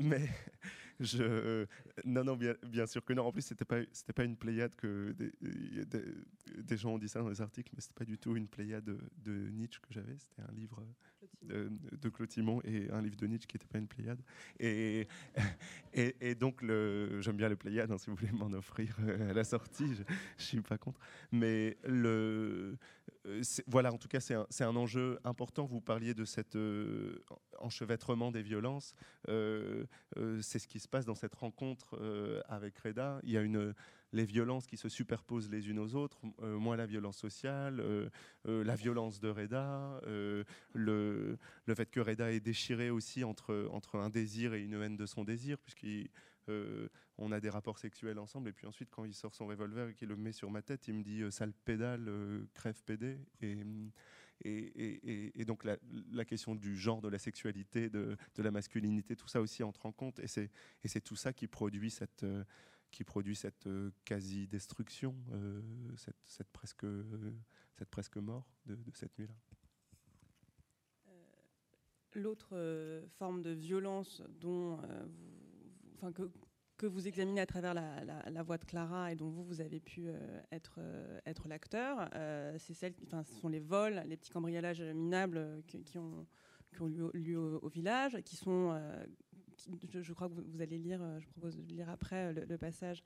[0.00, 0.28] Mais
[1.00, 1.66] je,
[2.04, 3.24] non, non, bien, bien, sûr que non.
[3.26, 5.32] En plus, c'était pas, c'était pas une pléiade que des,
[6.58, 8.84] des, gens ont dit ça dans les articles, mais c'était pas du tout une pléiade
[8.84, 10.16] de, de Nietzsche que j'avais.
[10.18, 10.84] C'était un livre
[11.42, 14.20] de, de Clotimon et un livre de Nietzsche qui n'était pas une pléiade.
[14.58, 15.08] Et,
[15.94, 18.94] et, et donc, le, j'aime bien les pléiades, hein, si vous voulez m'en offrir
[19.30, 20.02] à la sortie, je,
[20.36, 21.00] je suis pas contre.
[21.32, 22.76] Mais le, euh,
[23.66, 25.66] voilà, en tout cas, c'est un, enjeu important.
[25.66, 27.22] Vous parliez de cet euh,
[27.58, 28.94] enchevêtrement des violences.
[29.28, 29.84] Euh,
[30.40, 31.98] c'est ce qui se passe dans cette rencontre
[32.48, 33.20] avec Reda.
[33.22, 33.42] Il y a
[34.12, 36.20] les violences qui se superposent les unes aux autres.
[36.40, 38.10] moi, la violence sociale,
[38.44, 40.00] la violence de Reda,
[40.74, 41.36] le,
[41.74, 45.24] fait que Reda est déchiré aussi entre, entre un désir et une haine de son
[45.24, 46.08] désir, puisqu'il
[46.50, 46.88] euh,
[47.20, 49.94] on a des rapports sexuels ensemble, et puis ensuite, quand il sort son revolver et
[49.94, 53.18] qu'il le met sur ma tête, il me dit euh, sale pédale, euh, crève pédé.
[53.42, 53.62] Et,
[54.42, 59.62] et, donc la, question du genre, de la sexualité, de, la masculinité, tout ça aussi
[59.62, 62.24] entre en compte, et c'est tout ça qui produit cette
[62.90, 63.68] qui produit cette
[64.04, 65.14] quasi-destruction,
[66.26, 66.86] cette, presque,
[67.76, 69.34] cette presque mort de, cette nuit-là.
[72.14, 74.80] L'autre forme de violence dont
[76.00, 76.30] vous que,
[76.80, 80.04] que, vous examinez à travers la, voix de Clara et dont vous, vous avez pu
[80.06, 84.80] euh, être, euh, être l'acteur, euh, c'est celle, ce sont les vols, les petits cambriolages
[84.80, 86.26] minables qui, ont,
[86.72, 86.78] qui
[87.14, 88.80] lieu, au, village, qui sont,
[89.92, 93.02] je, crois que vous, allez lire, je propose de lire après le, passage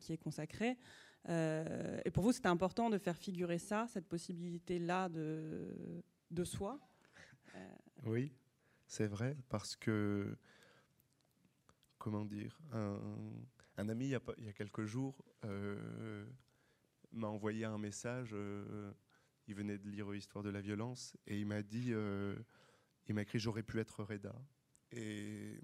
[0.00, 0.76] qui est consacré.
[1.28, 6.80] et pour vous, c'était important de faire figurer ça, cette possibilité-là de soi.
[8.04, 8.32] Oui,
[8.86, 10.36] c'est vrai, parce que
[12.02, 16.26] comment dire, un, ami, il y, a, quelques jours, euh,
[17.12, 18.30] m'a envoyé un message.
[18.32, 18.92] Euh,
[19.46, 22.34] il venait de lire Histoire de la violence et il m'a dit, euh,
[23.06, 24.34] il m'a écrit J'aurais pu être Reda.
[24.90, 25.60] Et,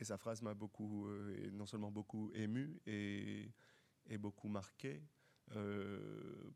[0.00, 1.08] sa phrase m'a beaucoup,
[1.52, 3.48] non seulement beaucoup ému et,
[4.18, 5.00] beaucoup marqué.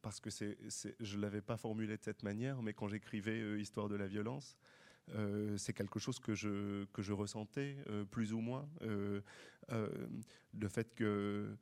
[0.02, 0.58] parce que c'est,
[0.98, 4.56] je l'avais pas formulé de cette manière, mais quand j'écrivais Histoire de la violence,
[5.56, 7.76] c'est quelque chose que je, que je ressentais
[8.10, 8.68] plus ou moins.
[8.88, 11.56] le fait que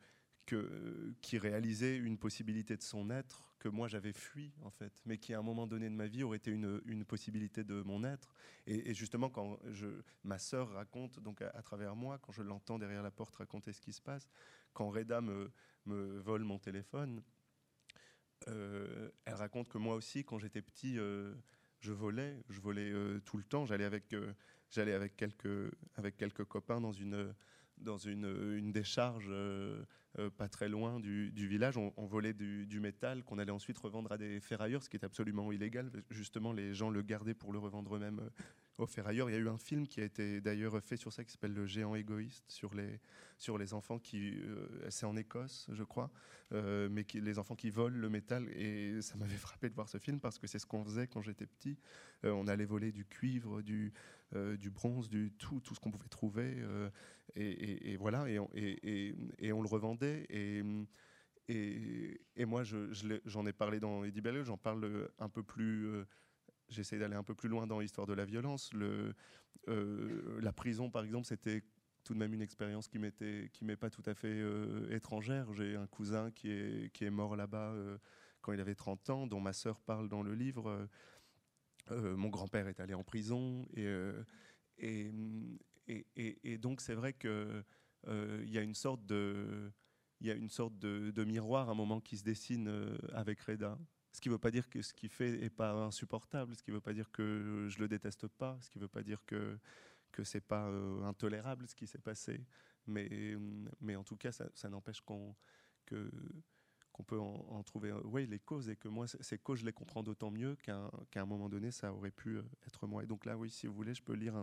[1.20, 5.34] qui réalisait une possibilité de son être que moi j'avais fui en fait, mais qui
[5.34, 8.34] à un moment donné de ma vie aurait été une, une possibilité de mon être.
[8.66, 9.86] Et, justement, quand je,
[10.24, 13.80] ma sœur raconte, donc à, travers moi, quand je l'entends derrière la porte raconter ce
[13.80, 14.28] qui se passe,
[14.72, 15.50] quand Reda me,
[15.86, 17.22] me vole mon téléphone,
[18.46, 21.34] euh, elle raconte que moi aussi, quand j'étais petit, euh,
[21.80, 23.64] je volais, je volais euh, tout le temps.
[23.66, 24.14] J'allais avec,
[25.96, 27.34] avec quelques, copains dans une
[28.06, 29.30] une décharge
[30.18, 31.76] euh, pas très loin du, village.
[31.76, 35.52] On, volait du, métal qu'on allait ensuite revendre à des ferrailleurs, ce qui est absolument
[35.52, 35.90] illégal.
[36.10, 38.30] Justement, les gens le gardaient pour le revendre eux-mêmes
[38.80, 39.30] euh, ferrailleurs.
[39.30, 41.52] Il y a eu un film qui a été d'ailleurs fait sur ça qui s'appelle
[41.52, 43.00] Le géant égoïste, sur les,
[43.36, 44.40] sur les enfants qui.
[44.40, 46.10] Euh, c'est en Écosse, je crois,
[46.52, 48.48] mais qui, les enfants qui volent le métal.
[48.50, 51.22] Et ça m'avait frappé de voir ce film parce que c'est ce qu'on faisait quand
[51.22, 51.78] j'étais petit.
[52.24, 53.92] on allait voler du cuivre, du,
[54.34, 56.62] du bronze, du tout, tout ce qu'on pouvait trouver.
[57.34, 60.26] Et, voilà, et on, et, on le revendait.
[60.30, 60.62] Et,
[61.48, 66.04] et, moi, j'en ai parlé dans Eddie Belle, j'en parle un peu plus.
[66.68, 68.72] Euh, j'essaie d'aller un peu plus loin dans l'histoire de la violence.
[68.72, 69.14] Le,
[69.68, 71.62] euh, la prison, par exemple, c'était
[72.04, 75.52] tout de même une expérience qui m'était m'est pas tout à fait euh, étrangère.
[75.52, 77.74] J'ai un cousin qui est mort là-bas
[78.40, 80.88] quand il avait 30 ans, dont ma sœur parle dans le livre.
[81.90, 85.12] mon grand-père est allé en prison et,
[86.58, 87.30] donc c'est vrai qu'il
[88.08, 89.72] euh, y a une sorte de
[90.20, 93.78] il y de, miroir un moment qui se dessine euh, avec Reda.
[94.12, 96.70] Ce qui ne veut pas dire que ce qu'il fait n'est pas insupportable, ce qui
[96.70, 99.24] ne veut pas dire que je le déteste pas, ce qui ne veut pas dire
[99.26, 99.58] que
[100.12, 102.44] que c'est pas euh, intolérable ce qui s'est passé,
[102.86, 103.36] mais
[103.80, 105.36] mais en tout cas ça, n'empêche qu'on
[106.92, 110.02] qu'on peut en, trouver ouais, les causes et que moi ces causes je les comprends
[110.02, 113.04] d'autant mieux qu'à un moment donné ça aurait pu être moi.
[113.04, 114.34] Et donc là oui si vous voulez je peux lire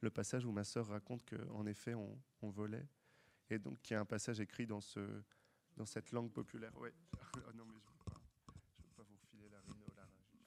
[0.00, 2.86] le passage où ma sœur raconte qu'en effet on, volait.
[3.50, 5.00] Et donc il y a un passage écrit dans, ce,
[5.76, 6.76] dans cette langue populaire.
[6.78, 6.92] Ouais.
[7.14, 8.14] oh non, mais je ne veux,
[8.82, 10.06] veux, pas vous filer la rhino, la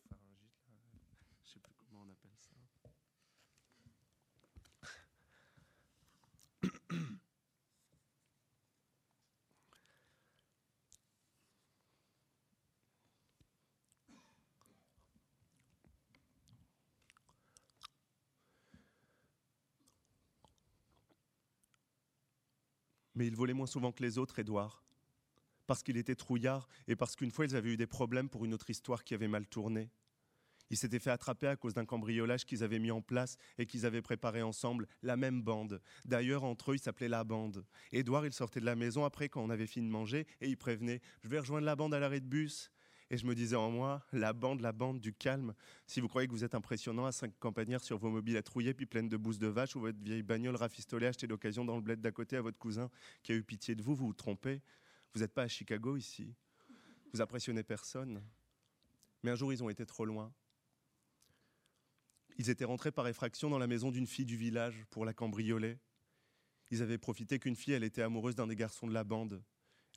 [0.10, 2.56] pharyngite, je ne sais plus comment on appelle ça.
[23.16, 24.84] Mais il volait moins souvent que les autres, Édouard.
[25.68, 28.54] Parce qu'il était trouillard et parce qu'une fois ils avaient eu des problèmes pour une
[28.54, 29.90] autre histoire qui avait mal tourné.
[30.72, 33.86] Ils s'étaient fait attraper à cause d'un cambriolage qu'ils avaient mis en place et qu'ils
[33.86, 35.82] avaient préparé ensemble, la même bande.
[36.06, 37.66] D'ailleurs, entre eux, ils s'appelaient la bande.
[37.92, 40.56] Édouard, il sortait de la maison après quand on avait fini de manger et il
[40.58, 42.72] prévenait Je vais rejoindre la bande à l'arrêt de bus.
[43.14, 45.54] Et je me disais en moi, la bande, la bande du calme.
[45.86, 48.74] Si vous croyez que vous êtes impressionnant à cinq campagnards sur vos mobiles à trouiller,
[48.74, 51.82] puis pleines de bousses de vache, ou votre vieille bagnole rafistolée achetée d'occasion dans le
[51.82, 52.90] bled d'à côté à votre cousin
[53.22, 54.62] qui a eu pitié de vous, vous vous trompez.
[55.14, 56.34] Vous n'êtes pas à Chicago ici.
[57.14, 58.24] Vous impressionnez personne.
[59.24, 60.32] Mais un jour, ils ont été trop loin.
[62.38, 65.78] Ils étaient rentrés par effraction dans la maison d'une fille du village pour la cambrioler.
[66.70, 69.44] Ils avaient profité qu'une fille, elle était amoureuse d'un des garçons de la bande.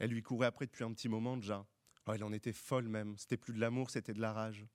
[0.00, 1.64] Elle lui courait après depuis un petit moment déjà.
[2.06, 3.16] Oh, elle en était folle même.
[3.16, 4.66] C'était plus de l'amour, c'était de la rage.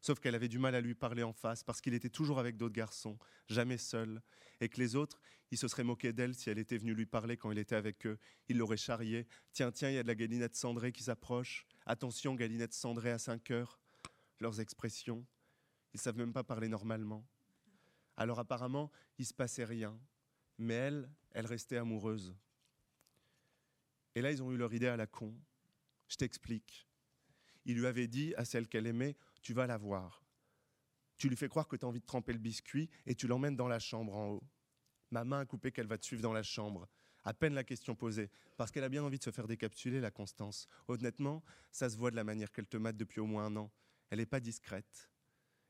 [0.00, 2.56] Sauf qu'elle avait du mal à lui parler en face parce qu'il était toujours avec
[2.56, 4.20] d'autres garçons, jamais seul,
[4.60, 5.20] et que les autres,
[5.52, 8.04] ils se seraient moqués d'elle si elle était venue lui parler quand il était avec
[8.06, 8.18] eux.
[8.48, 9.28] Ils l'auraient charrié.
[9.52, 11.66] Tiens, tiens, il y a de la galinette cendrée qui s'approche.
[11.86, 13.78] Attention, galinette cendrée à 5 heures.
[14.40, 15.24] Leurs expressions.
[15.94, 17.24] Ils savent même pas parler normalement.
[18.16, 19.96] Alors apparemment, il se passait rien.
[20.58, 22.34] Mais elle, elle restait amoureuse.
[24.16, 25.32] Et là, ils ont eu leur idée à la con.
[26.12, 26.86] Je t'explique.
[27.64, 30.22] Il lui avait dit à celle qu'elle aimait, tu vas la voir.
[31.16, 33.56] Tu lui fais croire que tu as envie de tremper le biscuit et tu l'emmènes
[33.56, 34.42] dans la chambre en haut.
[35.10, 36.86] Ma main a coupé qu'elle va te suivre dans la chambre.
[37.24, 40.10] À peine la question posée, parce qu'elle a bien envie de se faire décapsuler, la
[40.10, 40.68] Constance.
[40.86, 43.72] Honnêtement, ça se voit de la manière qu'elle te mate depuis au moins un an.
[44.10, 45.10] Elle n'est pas discrète.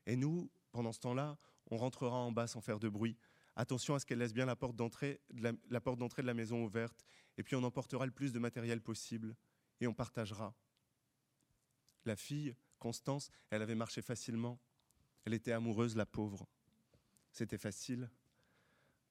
[0.05, 1.37] Et nous, pendant ce temps-là,
[1.71, 3.17] on rentrera en bas sans faire de bruit.
[3.55, 7.05] Attention à ce qu'elle laisse bien la porte d'entrée de, la de la maison ouverte,
[7.37, 9.37] et puis on emportera le plus de matériel possible
[9.83, 10.55] et on partagera.
[12.05, 14.59] La fille, Constance, elle avait marché facilement.
[15.25, 16.47] Elle était amoureuse, la pauvre.
[17.31, 18.09] C'était facile.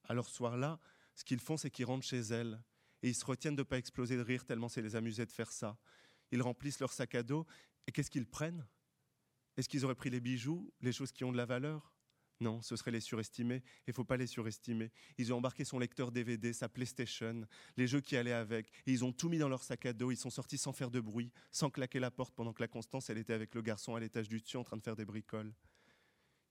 [0.04, 0.78] Alors ce soir-là,
[1.14, 2.62] ce qu'ils font, c'est qu'ils rentrent chez elle
[3.02, 5.32] et ils se retiennent de ne pas exploser de rire tellement ça les amusait de
[5.32, 5.78] faire ça.
[6.30, 7.46] Ils remplissent leur sac à dos
[7.86, 8.66] et qu'est-ce qu'ils prennent?
[9.56, 11.91] Est-ce qu'ils auraient pris les bijoux, les choses qui ont de la valeur?
[12.42, 14.90] Non, ce serait les surestimer, et faut pas les surestimer.
[15.16, 19.04] Ils ont embarqué son lecteur DVD, sa PlayStation, les jeux qui allaient avec, et ils
[19.04, 21.30] ont tout mis dans leur sac à dos, ils sont sortis sans faire de bruit,
[21.52, 24.28] sans claquer la porte pendant que la Constance, elle était avec le garçon à l'étage
[24.28, 25.54] du dessus en train de faire des bricoles.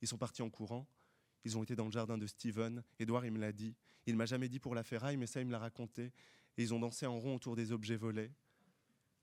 [0.01, 0.87] Ils sont partis en courant,
[1.43, 3.75] ils ont été dans le jardin de Steven, Edouard il me l'a dit,
[4.05, 6.13] il m'a jamais dit pour la ferraille, mais ça il me l'a raconté,
[6.57, 8.31] et ils ont dansé en rond autour des objets volés.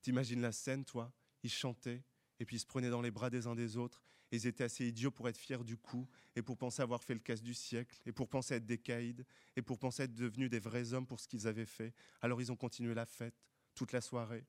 [0.03, 1.11] T'imagines la scène, toi?
[1.43, 2.03] Ils chantaient,
[2.39, 4.87] et puis ils se prenaient dans les bras des uns des autres, ils étaient assez
[4.87, 7.99] idiots pour être fiers du coup, et pour penser avoir fait le casse du siècle,
[8.07, 9.25] et pour penser être des caïds,
[9.57, 11.95] et pour penser être devenus des vrais hommes pour ce qu'ils avaient fait.
[12.21, 13.35] Alors ils ont continué la fête,
[13.75, 14.45] toute la soirée,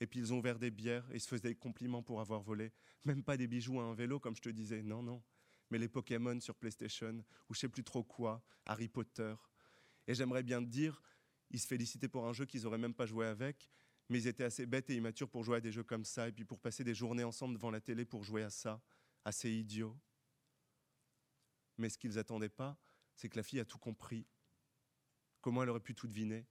[0.00, 2.72] et puis ils ont ouvert des bières, et se faisaient des compliments pour avoir volé.
[3.04, 5.22] Même pas des bijoux à un vélo, comme je te disais, non, non.
[5.70, 9.34] Mais les Pokémon sur PlayStation, ou je sais plus trop quoi, Harry Potter.
[10.06, 11.00] Et j'aimerais bien te dire,
[11.50, 13.70] ils se félicitaient pour un jeu qu'ils auraient même pas joué avec,
[14.08, 16.32] mais ils étaient assez bêtes et immatures pour jouer à des jeux comme ça, et
[16.32, 18.82] puis pour passer des journées ensemble devant la télé pour jouer à ça,
[19.24, 19.98] assez idiot.
[21.78, 22.78] Mais ce qu'ils attendaient pas,
[23.14, 24.26] c'est que la fille a tout compris.
[25.40, 26.46] Comment elle aurait pu tout deviner?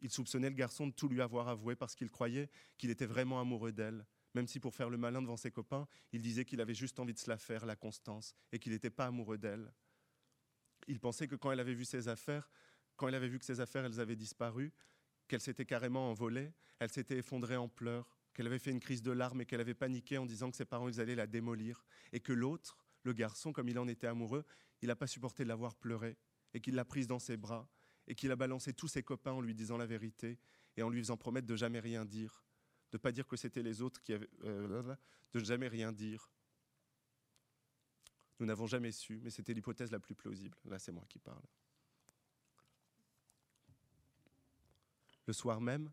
[0.00, 3.40] Il soupçonnait le garçon de tout lui avoir avoué parce qu'il croyait qu'il était vraiment
[3.40, 6.74] amoureux d'elle, même si pour faire le malin devant ses copains, il disait qu'il avait
[6.74, 9.72] juste envie de se la faire, la Constance, et qu'il n'était pas amoureux d'elle.
[10.88, 12.50] Il pensait que quand elle avait vu ses affaires,
[12.96, 14.72] quand elle avait vu que ses affaires, elles avaient disparu,
[15.28, 19.12] qu'elle s'était carrément envolée, elle s'était effondrée en pleurs, qu'elle avait fait une crise de
[19.12, 22.20] larmes et qu'elle avait paniqué en disant que ses parents ils allaient la démolir, et
[22.20, 24.44] que l'autre, le garçon, comme il en était amoureux,
[24.82, 26.18] il n'a pas supporté de l'avoir pleuré,
[26.52, 27.68] et qu'il l'a prise dans ses bras,
[28.06, 30.38] et qu'il a balancé tous ses copains en lui disant la vérité,
[30.76, 32.44] et en lui faisant promettre de jamais rien dire,
[32.92, 34.28] de pas dire que c'était les autres qui avaient...
[34.44, 34.96] Euh,
[35.32, 36.30] de jamais rien dire.
[38.38, 40.56] Nous n'avons jamais su, mais c'était l'hypothèse la plus plausible.
[40.64, 41.42] Là, c'est moi qui parle.
[45.26, 45.90] Le soir même,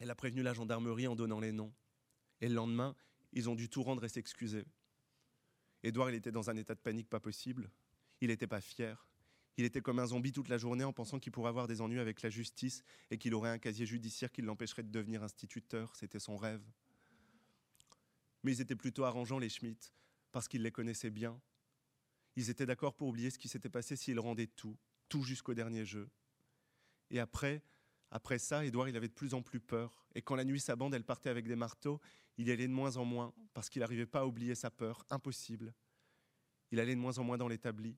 [0.00, 1.72] elle a prévenu la gendarmerie en donnant les noms.
[2.40, 2.96] Et le lendemain,
[3.32, 4.64] ils ont dû tout rendre et s'excuser.
[5.82, 7.70] Édouard, il était dans un état de panique pas possible.
[8.20, 9.06] Il n'était pas fier.
[9.56, 12.00] Il était comme un zombie toute la journée en pensant qu'il pourrait avoir des ennuis
[12.00, 15.94] avec la justice et qu'il aurait un casier judiciaire qui l'empêcherait de devenir instituteur.
[15.96, 16.62] C'était son rêve.
[18.42, 19.92] Mais ils étaient plutôt arrangeants, les Schmitt,
[20.32, 21.38] parce qu'ils les connaissaient bien.
[22.36, 24.78] Ils étaient d'accord pour oublier ce qui s'était passé s'ils rendaient tout,
[25.10, 26.08] tout jusqu'au dernier jeu.
[27.10, 27.62] Et après,
[28.10, 30.04] après ça, Édouard, il avait de plus en plus peur.
[30.14, 32.00] Et quand la nuit, sa bande, elle partait avec des marteaux,
[32.36, 35.04] il y allait de moins en moins, parce qu'il n'arrivait pas à oublier sa peur.
[35.10, 35.74] Impossible.
[36.72, 37.96] Il allait de moins en moins dans l'établi.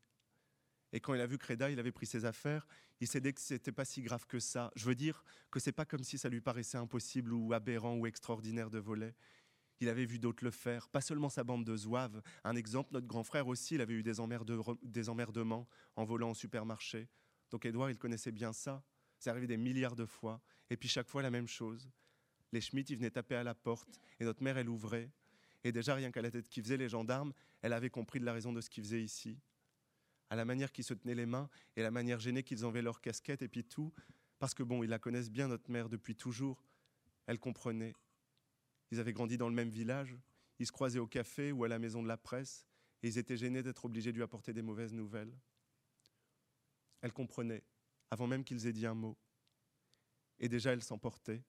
[0.92, 2.66] Et quand il a vu Reda, il avait pris ses affaires,
[3.00, 4.70] il s'est dit que c'était pas si grave que ça.
[4.76, 8.06] Je veux dire que c'est pas comme si ça lui paraissait impossible ou aberrant ou
[8.06, 9.14] extraordinaire de voler.
[9.80, 12.22] Il avait vu d'autres le faire, pas seulement sa bande de zouaves.
[12.44, 14.12] Un exemple, notre grand frère aussi, il avait eu des,
[14.82, 17.08] des emmerdements en volant au supermarché.
[17.50, 18.84] Donc Édouard, il connaissait bien ça.
[19.22, 20.40] C'est arrivé des milliards de fois.
[20.68, 21.88] Et puis chaque fois la même chose.
[22.50, 25.12] Les Schmitt, ils venaient taper à la porte et notre mère, elle ouvrait.
[25.62, 28.32] Et déjà, rien qu'à la tête qu'ils faisaient, les gendarmes, elle avait compris de la
[28.32, 29.38] raison de ce qu'ils faisaient ici.
[30.28, 33.00] À la manière qu'ils se tenaient les mains et la manière gênée qu'ils enlevaient leurs
[33.00, 33.92] casquettes et puis tout.
[34.40, 36.64] Parce que bon, ils la connaissent bien, notre mère, depuis toujours.
[37.26, 37.94] Elle comprenait.
[38.90, 40.18] Ils avaient grandi dans le même village.
[40.58, 42.66] Ils se croisaient au café ou à la maison de la presse.
[43.04, 45.32] Et ils étaient gênés d'être obligés de lui apporter des mauvaises nouvelles.
[47.02, 47.62] Elle comprenait
[48.12, 49.16] avant même qu'ils aient dit un mot.
[50.38, 51.42] Et déjà, elle s'emportait.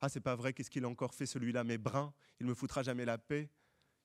[0.00, 2.84] Ah, c'est pas vrai, qu'est-ce qu'il a encore fait celui-là Mais brun, il me foutra
[2.84, 3.50] jamais la paix.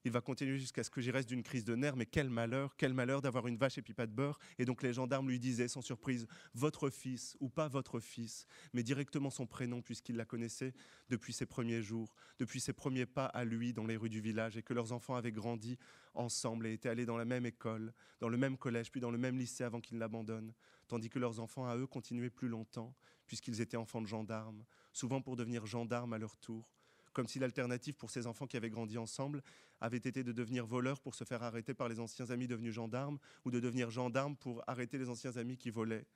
[0.03, 2.75] Il va continuer jusqu'à ce que j'y reste d'une crise de nerfs, mais quel malheur,
[2.77, 4.39] quel malheur d'avoir une vache et puis pas de beurre.
[4.58, 6.25] Et donc les gendarmes lui disaient sans surprise,
[6.56, 10.73] votre fils ou pas votre fils, mais directement son prénom puisqu'il la connaissait
[11.10, 14.58] depuis ses premiers jours, depuis ses premiers pas à lui dans les rues du village
[14.58, 15.77] et que leurs enfants avaient grandi
[16.15, 19.17] ensemble et étaient allés dans la même école, dans le même collège, puis dans le
[19.17, 20.53] même lycée avant qu'ils ne l'abandonnent,
[20.93, 22.93] tandis que leurs enfants à eux continuaient plus longtemps
[23.25, 26.69] puisqu'ils étaient enfants de gendarmes, souvent pour devenir gendarmes à leur tour
[27.13, 29.41] comme si l'alternative pour ces enfants qui avaient grandi ensemble
[29.79, 33.19] avait été de devenir voleurs pour se faire arrêter par les anciens amis devenus gendarmes,
[33.45, 36.08] ou de devenir gendarmes pour arrêter les anciens amis qui volaient.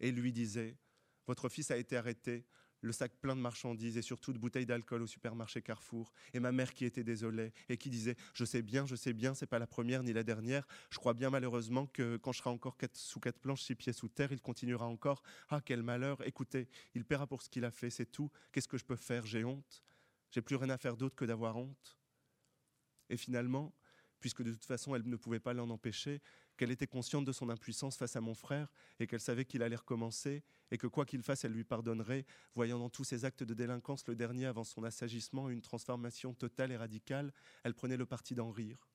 [0.00, 0.76] Et lui disait,
[1.26, 2.44] Votre fils a été arrêté,
[2.84, 6.12] le sac plein de marchandises et surtout de bouteilles d'alcool au supermarché Carrefour.
[6.34, 9.34] Et ma mère qui était désolée et qui disait Je sais bien, je sais bien,
[9.34, 10.66] c'est pas la première ni la dernière.
[10.90, 14.08] Je crois bien malheureusement que quand je serai encore sous quatre planches, six pieds sous
[14.08, 15.22] terre, il continuera encore.
[15.48, 18.30] Ah, quel malheur Écoutez, il paiera pour ce qu'il a fait, c'est tout.
[18.52, 19.24] Qu'est-ce que je peux faire?
[19.24, 19.82] J'ai honte.
[20.30, 21.96] J'ai plus rien à faire d'autre que d'avoir honte.
[23.08, 23.72] Et finalement,
[24.20, 26.20] puisque de toute façon elle ne pouvait pas l'en empêcher,
[26.56, 28.68] qu'elle était consciente de son impuissance face à mon frère
[29.00, 32.78] et qu'elle savait qu'il allait recommencer et que quoi qu'il fasse, elle lui pardonnerait, voyant
[32.78, 36.76] dans tous ses actes de délinquance le dernier avant son assagissement une transformation totale et
[36.76, 37.32] radicale,
[37.62, 38.88] elle prenait le parti d'en rire.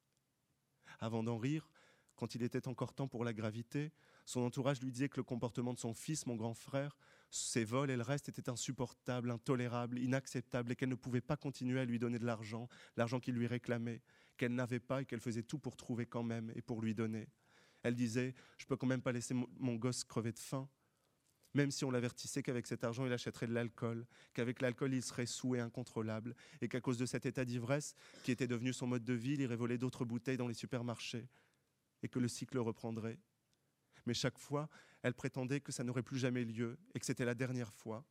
[1.00, 1.70] Avant d'en rire,
[2.16, 3.94] quand il était encore temps pour la gravité,
[4.26, 6.98] son entourage lui disait que le comportement de son fils, mon grand frère,
[7.32, 11.80] ses vols et le reste étaient insupportables, intolérables, inacceptables et qu'elle ne pouvait pas continuer
[11.80, 14.02] à lui donner de l'argent, l'argent qu'il lui réclamait,
[14.38, 17.30] qu'elle n'avait pas et qu'elle faisait tout pour trouver quand même et pour lui donner.
[17.84, 20.70] Elle disait, je peux quand même pas laisser mon gosse crever de faim,
[21.54, 25.26] même si on l'avertissait qu'avec cet argent, il achèterait de l'alcool, qu'avec l'alcool, il serait
[25.26, 29.04] sous et incontrôlable, et qu'à cause de cet état d'ivresse, qui était devenu son mode
[29.04, 31.28] de vie, il irait voler d'autres bouteilles dans les supermarchés,
[32.04, 33.20] et que le cycle reprendrait.
[34.06, 34.70] Mais chaque fois,
[35.02, 38.06] elle prétendait que ça n'aurait plus jamais lieu, et que c'était la dernière fois.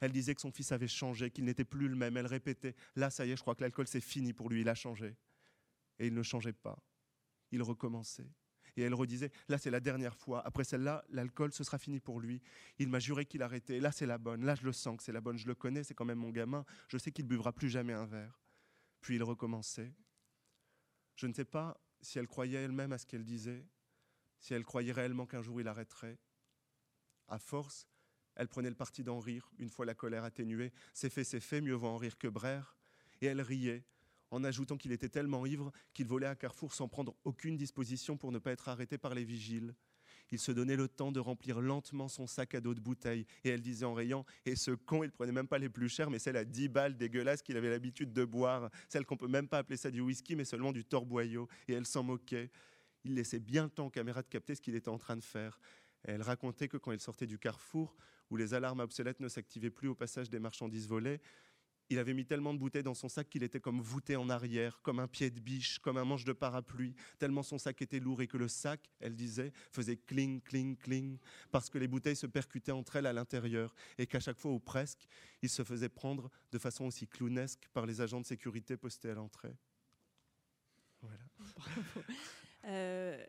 [0.00, 2.16] Elle disait que son fils avait changé, qu'il n'était plus le même.
[2.16, 4.68] Elle répétait, là, ça y est, je crois que l'alcool, c'est fini pour lui, il
[4.68, 5.16] a changé.
[5.98, 6.78] Et il ne changeait pas.
[7.50, 8.30] Il recommençait.
[8.76, 12.20] Et elle redisait, là c'est la dernière fois, après celle-là, l'alcool, ce sera fini pour
[12.20, 12.40] lui.
[12.78, 15.12] Il m'a juré qu'il arrêtait, là c'est la bonne, là je le sens que c'est
[15.12, 17.52] la bonne, je le connais, c'est quand même mon gamin, je sais qu'il ne buvra
[17.52, 18.42] plus jamais un verre.
[19.00, 19.92] Puis il recommençait.
[21.16, 23.66] Je ne sais pas si elle croyait elle-même à ce qu'elle disait,
[24.38, 26.18] si elle croyait réellement qu'un jour il arrêterait.
[27.28, 27.86] À force,
[28.34, 30.72] elle prenait le parti d'en rire, une fois la colère atténuée.
[30.94, 32.76] C'est fait, c'est fait, mieux vaut en rire que braire.
[33.20, 33.84] Et elle riait,
[34.32, 38.32] en ajoutant qu'il était tellement ivre qu'il volait à Carrefour sans prendre aucune disposition pour
[38.32, 39.74] ne pas être arrêté par les vigiles.
[40.30, 43.26] Il se donnait le temps de remplir lentement son sac à dos de bouteilles.
[43.44, 46.08] Et elle disait en riant, et ce con, il prenait même pas les plus chères,
[46.08, 49.46] mais celle à 10 balles dégueulasse qu'il avait l'habitude de boire, celle qu'on peut même
[49.46, 51.48] pas appeler ça du whisky, mais seulement du torboyau.
[51.68, 52.50] Et elle s'en moquait.
[53.04, 55.24] Il laissait bien le temps aux caméras de capter ce qu'il était en train de
[55.24, 55.60] faire.
[56.04, 57.94] elle racontait que quand il sortait du carrefour,
[58.30, 61.20] où les alarmes obsolètes ne s'activaient plus au passage des marchandises volées,
[61.90, 64.80] il avait mis tellement de bouteilles dans son sac qu'il était comme voûté en arrière,
[64.82, 68.22] comme un pied de biche, comme un manche de parapluie, tellement son sac était lourd
[68.22, 71.18] et que le sac, elle disait, faisait cling, cling, cling,
[71.50, 74.60] parce que les bouteilles se percutaient entre elles à l'intérieur et qu'à chaque fois ou
[74.60, 75.06] presque,
[75.42, 79.14] il se faisait prendre de façon aussi clownesque par les agents de sécurité postés à
[79.14, 79.56] l'entrée.
[81.00, 81.24] Voilà.
[82.64, 83.20] Euh,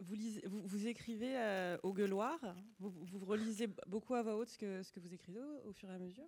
[0.00, 2.40] vous, vous, écrivez euh, au gueuloir,
[2.80, 6.26] vous, relisez beaucoup à voix haute ce que vous écrivez au fur et à mesure?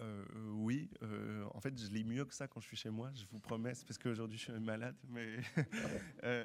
[0.00, 3.10] Euh, oui, euh, en fait, je lis mieux que ça quand je suis chez moi,
[3.14, 5.38] je vous promets, parce qu'aujourd'hui je suis malade, mais,
[6.24, 6.44] euh,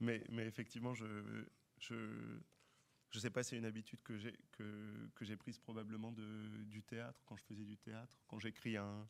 [0.00, 1.44] mais, mais, effectivement, je ne
[1.78, 1.94] je,
[3.10, 6.82] je sais pas, c'est une habitude que j'ai que, que j'ai prise probablement de, du
[6.82, 9.08] théâtre, quand je faisais du théâtre, quand j'écris un,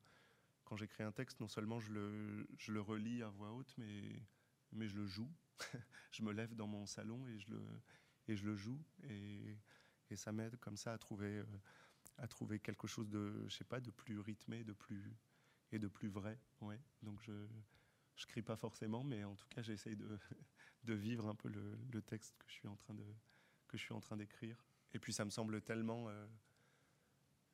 [0.64, 4.22] quand j'écris un texte, non seulement je le, je le relis à voix haute, mais,
[4.72, 5.30] mais je le joue.
[6.12, 7.62] je me lève dans mon salon et je le,
[8.28, 9.56] et je le joue, et,
[10.10, 11.42] et ça m'aide comme ça à trouver
[12.22, 15.12] à trouver quelque chose de, je sais pas, de plus rythmé, de plus
[15.72, 16.38] et de plus vrai.
[16.60, 16.80] Ouais.
[17.02, 17.32] Donc je
[18.14, 20.18] je crie pas forcément, mais en tout cas j'essaye de,
[20.84, 23.04] de vivre un peu le, texte que je suis en train de
[23.66, 24.64] que je suis en train d'écrire.
[24.94, 26.26] Et puis ça me semble tellement, euh,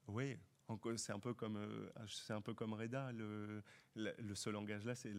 [0.09, 0.37] oui,
[0.97, 3.13] c'est un peu comme euh, c'est un peu comme Reda.
[3.13, 3.63] Le,
[3.95, 5.15] le, ce langage-là, c'est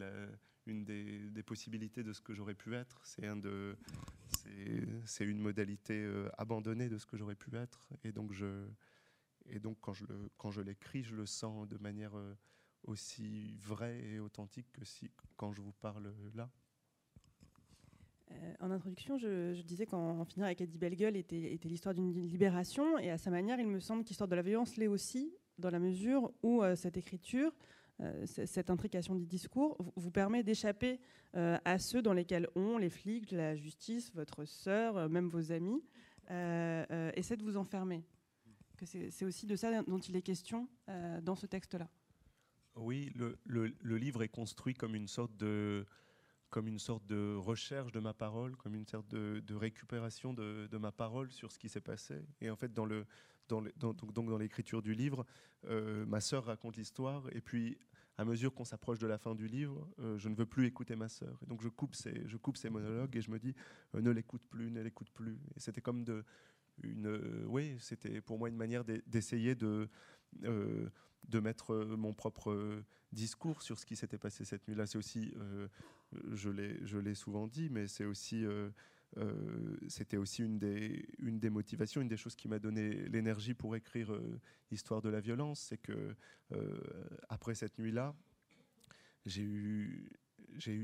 [0.66, 3.00] une des, des, possibilités de ce que j'aurais pu être.
[3.04, 3.76] C'est un de
[5.06, 7.88] c'est une modalité euh, abandonnée de ce que j'aurais pu être.
[8.04, 8.68] Et donc je
[9.50, 12.34] et donc, quand je, le, quand je l'écris, je le sens de manière euh,
[12.84, 16.48] aussi vraie et authentique que si, quand je vous parle là.
[18.30, 23.10] Euh, en introduction, je, disais qu'en finir avec Eddie Bellegueule était, l'histoire d'une libération, et
[23.10, 26.32] à sa manière, il me semble qu'Histoire de la violence l'est aussi, dans la mesure
[26.42, 27.52] où euh, cette écriture,
[28.24, 31.00] cette intrication du discours, vous, permet d'échapper
[31.34, 35.84] à ceux dans lesquels on, les flics, la justice, votre sœur, même vos amis,
[36.30, 38.02] essaient de vous enfermer
[38.86, 41.88] c'est aussi de ça dont il est question euh, dans ce texte-là.
[42.76, 45.84] Oui, le, livre est construit comme une sorte de
[47.36, 51.68] recherche de ma parole, comme une sorte de, récupération de, ma parole sur ce qui
[51.68, 52.22] s'est passé.
[52.40, 52.86] Et en fait, dans
[54.38, 55.26] l'écriture du livre,
[55.66, 57.78] euh, ma sœur raconte l'histoire, et puis
[58.20, 60.94] à mesure qu'on s'approche de la fin du livre, euh, je ne veux plus écouter
[60.94, 61.38] ma sœur.
[61.42, 63.54] Et donc je coupe ces, je coupe ces monologues et je me dis,
[63.94, 65.38] ne l'écoute plus, ne l'écoute plus.
[65.56, 66.22] Et c'était comme de,
[66.84, 69.88] euh, oui, c'était pour moi une manière d'essayer de,
[70.44, 70.88] euh,
[71.42, 74.86] mettre mon propre discours sur ce qui s'était passé cette nuit-là.
[74.86, 75.68] C'est aussi, euh,
[76.32, 78.44] je l'ai souvent dit, mais c'est aussi,
[79.88, 84.12] c'était aussi une des, motivations, une des choses qui m'a donné l'énergie pour écrire
[84.70, 86.14] Histoire de la violence, c'est que
[87.28, 88.14] après cette nuit-là,
[89.26, 90.08] j'ai eu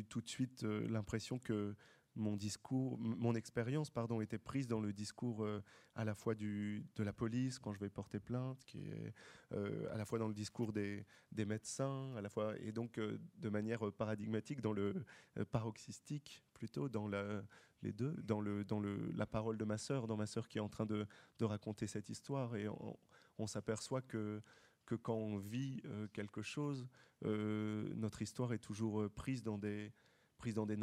[0.08, 1.74] tout de suite l'impression que
[2.16, 5.62] mon discours, mon expérience, pardon, était prise dans le discours euh,
[5.94, 9.12] à la fois du, de la police quand je vais porter plainte, qui est
[9.52, 12.98] euh, à la fois dans le discours des, des, médecins, à la fois et donc
[12.98, 15.04] euh, de manière paradigmatique dans le
[15.52, 17.42] paroxystique plutôt dans la,
[17.82, 20.58] les deux, dans le dans le la parole de ma sœur, dans ma sœur qui
[20.58, 21.06] est en train de,
[21.38, 22.98] de raconter cette histoire et on,
[23.38, 24.42] on s'aperçoit que
[24.86, 26.86] que quand on vit quelque chose,
[27.22, 29.92] notre histoire est toujours prise dans des
[30.36, 30.76] prise dans des,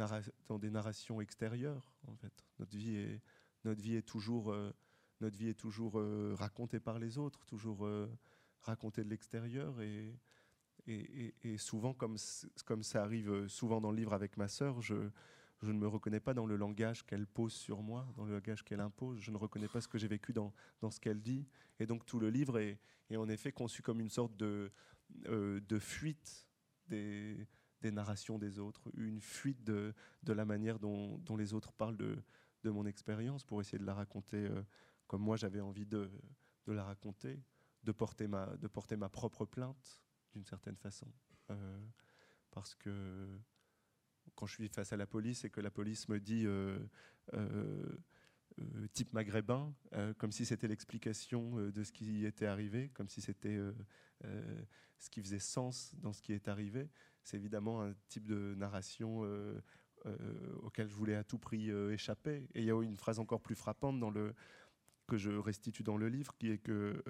[0.48, 1.92] dans des narrations extérieures.
[2.06, 3.20] En fait, notre vie est,
[3.64, 4.72] notre vie est toujours, euh,
[5.20, 8.08] notre vie est toujours euh, racontée par les autres, toujours euh,
[8.60, 9.80] racontée de l'extérieur.
[9.80, 10.14] Et,
[10.86, 12.16] et, souvent, comme,
[12.66, 15.08] comme ça arrive souvent dans le livre avec ma sœur, je,
[15.62, 18.62] je ne me reconnais pas dans le langage qu'elle pose sur moi, dans le langage
[18.64, 19.18] qu'elle impose.
[19.18, 20.52] Je ne reconnais pas ce que j'ai vécu dans,
[20.82, 21.46] dans ce qu'elle dit.
[21.80, 22.78] Et donc tout le livre est,
[23.08, 24.70] est, en effet conçu comme une sorte de,
[25.10, 26.46] de fuite
[26.88, 27.48] des,
[27.84, 31.96] des, narrations des autres, une fuite de, de la manière dont, dont, les autres parlent
[31.96, 32.16] de,
[32.62, 34.62] de mon expérience pour essayer de la raconter euh,
[35.06, 36.10] comme moi j'avais envie de,
[36.66, 37.42] de, la raconter,
[37.82, 41.06] de porter ma, de porter ma propre plainte d'une certaine façon.
[41.50, 41.78] Euh,
[42.50, 43.38] parce que
[44.34, 46.78] quand je suis face à la police et que la police me dit euh,
[48.60, 49.74] euh, euh, type maghrébin,
[50.18, 53.58] comme si c'était l'explication de ce qui était arrivé, comme si c'était
[54.98, 56.88] ce qui faisait sens dans ce qui est arrivé,
[57.22, 59.22] c'est évidemment un type de narration
[60.62, 62.48] auquel je voulais à tout prix échapper.
[62.54, 64.34] Et il y a une phrase encore plus frappante dans le,
[65.06, 67.02] que je restitue dans le livre, qui est que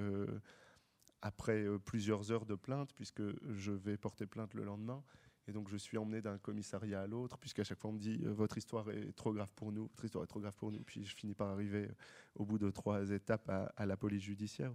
[1.22, 3.22] après plusieurs heures de plainte, puisque
[3.54, 5.02] je vais porter plainte le lendemain,
[5.46, 8.20] et donc je suis emmené d'un commissariat à l'autre, puisqu'à chaque fois on me dit
[8.24, 10.80] euh, votre histoire est trop grave pour nous, votre histoire est trop grave pour nous.
[10.80, 11.94] Puis je finis par arriver euh,
[12.36, 14.72] au bout de trois étapes à, la police judiciaire.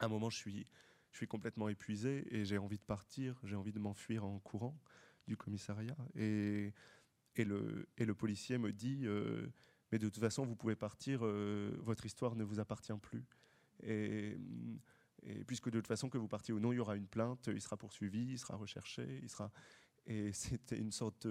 [0.00, 0.66] À un moment, je suis,
[1.12, 4.76] je suis complètement épuisé et j'ai envie de partir, j'ai envie de m'enfuir en courant
[5.28, 5.96] du commissariat.
[6.16, 6.72] Et,
[7.36, 9.46] et, le, et le policier me dit euh,
[9.92, 13.24] mais de toute façon, vous pouvez partir, votre histoire ne vous appartient plus.
[13.84, 14.36] Et,
[15.26, 17.48] et puisque de toute façon, que vous partiez ou non, il y aura une plainte,
[17.52, 19.50] il sera poursuivi, il sera recherché, il sera
[20.06, 21.26] et c'était une sorte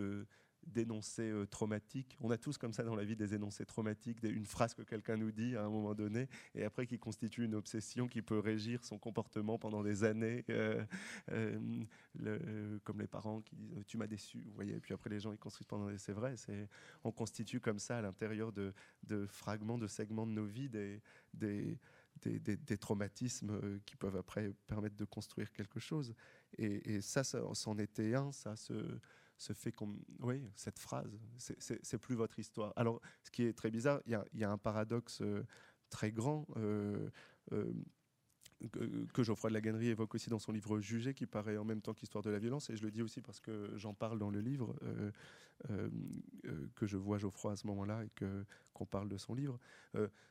[0.68, 2.18] d'énoncé euh, traumatique.
[2.22, 5.18] On a tous comme ça dans la vie des énoncés traumatiques, une phrase que quelqu'un
[5.18, 8.84] nous dit à un moment donné, et après qui constitue une obsession qui peut régir
[8.84, 10.84] son comportement pendant des années, euh,
[11.32, 14.76] euh, comme les parents qui disent tu m'as déçu, vous voyez.
[14.76, 16.36] Et puis après les gens ils construisent pendant des c'est vrai,
[17.04, 18.74] on constitue comme ça à l'intérieur de,
[19.28, 21.78] fragments, de segments de nos vies des
[22.28, 26.14] des, traumatismes qui peuvent après permettre de construire quelque chose.
[26.58, 28.74] Et, ça, ça c'en était un, ça se,
[29.38, 30.00] se fait comme.
[30.20, 32.74] Oui, cette phrase, c'est plus votre histoire.
[32.76, 35.46] Alors, ce qui est très bizarre, il y, a, un paradoxe euh,
[35.90, 36.48] très grand.
[36.58, 37.10] Euh,
[37.52, 37.74] euh,
[39.14, 41.94] que Geoffroy de la évoque aussi dans son livre Jugé, qui paraît en même temps
[41.94, 44.40] qu'Histoire de la violence, et je le dis aussi parce que j'en parle dans le
[44.40, 44.76] livre,
[46.76, 48.10] que je vois Geoffroy à ce moment-là et
[48.74, 49.60] qu'on parle de son livre,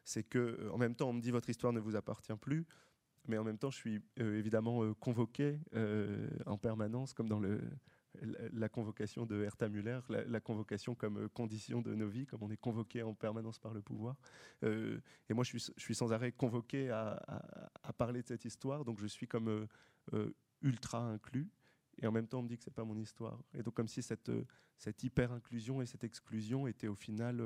[0.04, 2.66] c'est que en même temps on me dit votre histoire ne vous appartient plus,
[3.28, 7.38] mais en même temps, je suis euh, évidemment euh, convoqué euh, en permanence, comme dans
[7.38, 7.60] le,
[8.52, 12.56] la, convocation de Herta Müller, la, convocation comme condition de nos vies, comme on est
[12.56, 14.16] convoqué en permanence par le pouvoir.
[14.62, 17.20] et moi, je suis, sans arrêt convoqué à,
[17.96, 19.66] parler de cette histoire, donc je suis comme
[20.62, 21.48] ultra inclus.
[22.00, 23.42] Et en même temps, on me dit que c'est pas mon histoire.
[23.54, 24.30] Et donc, comme si cette,
[25.02, 27.42] hyper-inclusion et cette exclusion étaient au final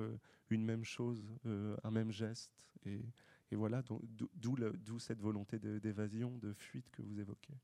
[0.50, 2.68] une même chose, un même geste.
[2.84, 7.54] Et, voilà, d'où cette volonté d'évasion, de, fuite que vous évoquez.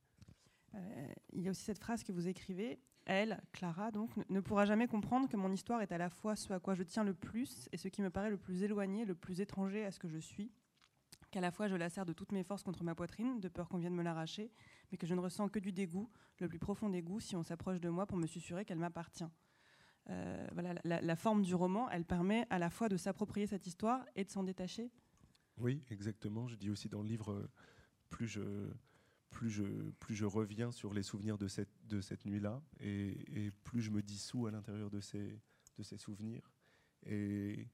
[0.74, 4.64] Euh, il y a aussi cette phrase que vous écrivez Elle, Clara, donc, ne pourra
[4.64, 7.14] jamais comprendre que mon histoire est à la fois ce à quoi je tiens le
[7.14, 10.08] plus et ce qui me paraît le plus éloigné, le plus étranger à ce que
[10.08, 10.52] je suis.
[11.30, 13.68] Qu'à la fois je la serre de toutes mes forces contre ma poitrine, de peur
[13.68, 14.52] qu'on vienne me l'arracher,
[14.90, 17.80] mais que je ne ressens que du dégoût, le plus profond dégoût, si on s'approche
[17.80, 19.24] de moi pour me susurrer qu'elle m'appartient.
[20.10, 24.04] Euh, voilà, la, forme du roman, elle permet à la fois de s'approprier cette histoire
[24.16, 24.90] et de s'en détacher
[25.58, 26.48] oui, exactement.
[26.48, 27.50] Je dis aussi dans le livre, euh,
[28.08, 28.40] plus je,
[29.32, 34.50] plus je, reviens sur les souvenirs de cette, nuit-là, et, plus je me dissous à
[34.50, 35.40] l'intérieur de ces,
[35.96, 36.48] souvenirs.
[37.06, 37.66] Et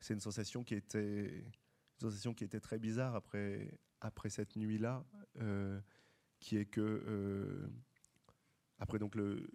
[0.00, 3.70] c'est une sensation qui était, très bizarre après,
[4.28, 5.04] cette nuit-là,
[5.40, 5.80] euh,
[6.40, 7.66] qui est que euh,
[8.78, 9.48] après donc le,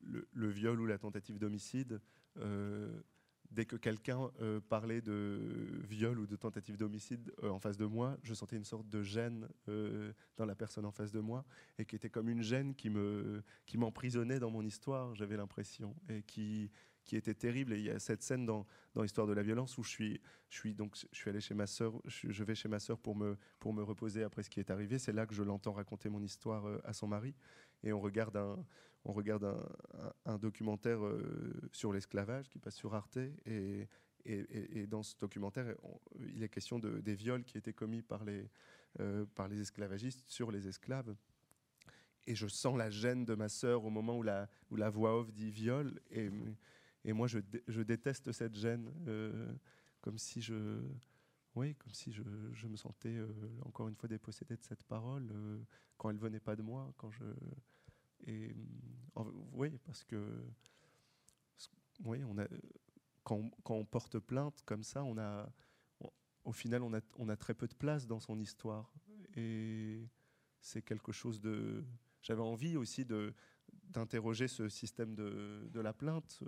[0.00, 2.00] le, viol ou la tentative d'homicide
[3.50, 5.40] dès que quelqu'un euh, parlait de
[5.88, 9.02] viol ou de tentative d'homicide euh, en face de moi, je sentais une sorte de
[9.02, 11.44] gêne euh, dans la personne en face de moi
[11.78, 15.94] et qui était comme une gêne qui me qui m'emprisonnait dans mon histoire, j'avais l'impression
[16.08, 16.70] et qui
[17.04, 17.72] qui était terrible.
[17.72, 20.20] Et il y a cette scène dans, dans l'histoire de la violence où je suis,
[20.50, 23.16] je suis donc je suis allé chez ma sœur, je, vais chez ma sœur pour
[23.16, 24.98] me pour me reposer après ce qui est arrivé.
[24.98, 27.34] C'est là que je l'entends raconter mon histoire à son mari
[27.82, 28.64] et on regarde un
[29.08, 29.56] on regarde
[30.26, 33.88] un, documentaire euh, sur l'esclavage qui passe sur Arte et,
[34.26, 35.74] et, dans ce documentaire,
[36.18, 38.46] il est question de, des viols qui étaient commis par les,
[39.00, 41.16] euh, par les esclavagistes sur les esclaves.
[42.26, 45.18] Et je sens la gêne de ma sœur au moment où la, où la voix
[45.18, 45.98] off dit viol.
[46.10, 46.28] Et,
[47.06, 49.50] et moi, je, je, déteste cette gêne, euh,
[50.02, 50.82] comme si je,
[51.54, 53.18] oui, comme si je, je me sentais
[53.64, 55.32] encore une fois dépossédé de cette parole
[55.96, 57.24] quand elle venait pas de moi, quand je,
[58.26, 58.54] et
[59.52, 60.44] oui, parce que
[62.04, 62.46] oui, on a,
[63.24, 65.50] quand, quand, on porte plainte comme ça, on a,
[66.44, 68.92] au final, on a, on a très peu de place dans son histoire.
[69.34, 70.08] Et
[70.60, 71.84] c'est quelque chose de,
[72.22, 73.34] j'avais envie aussi de
[73.90, 76.42] d'interroger ce système de, de la plainte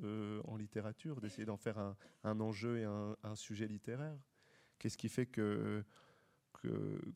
[0.44, 4.18] en littérature, d'essayer d'en faire un, un, enjeu et un, un sujet littéraire.
[4.78, 5.82] Qu'est-ce qui fait que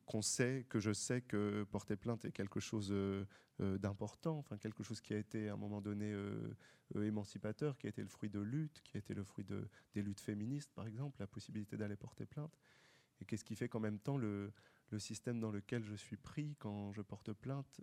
[0.07, 3.25] qu'on sait, que je sais que porter plainte est quelque chose euh,
[3.61, 6.55] euh, d'important, enfin quelque chose qui a été à un moment donné euh,
[6.95, 10.03] émancipateur, qui a été le fruit de luttes, qui a été le fruit de, des
[10.03, 12.59] luttes féministes, par exemple, la possibilité d'aller porter plainte.
[13.21, 14.53] Et qu'est-ce qui fait qu'en même temps, le,
[14.91, 17.81] le, système dans lequel je suis pris quand je porte plainte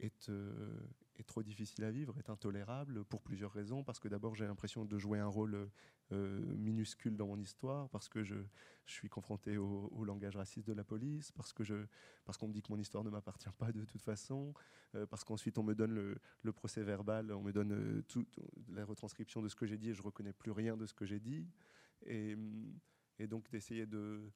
[0.00, 0.30] est,
[1.18, 3.84] est trop difficile à vivre, est intolérable pour plusieurs raisons.
[3.84, 5.68] Parce que d'abord, j'ai l'impression de jouer un rôle
[6.12, 8.36] euh, minuscule dans mon histoire, parce que je,
[8.86, 11.64] suis confronté au, langage raciste de la police, parce que
[12.24, 14.54] parce qu'on me dit que mon histoire ne m'appartient pas de toute façon,
[14.94, 15.92] euh, parce qu'ensuite on me donne
[16.42, 18.38] le, procès verbal, on me donne euh, toute
[18.68, 21.04] la retranscription de ce que j'ai dit et je reconnais plus rien de ce que
[21.04, 21.44] j'ai dit.
[22.04, 22.36] Et
[23.26, 24.30] donc d'essayer de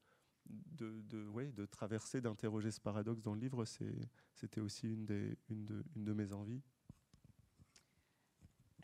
[0.47, 3.65] de, de, de traverser, d'interroger ce paradoxe dans le livre,
[4.35, 6.63] c'était aussi une, des, une, de, une de mes envies.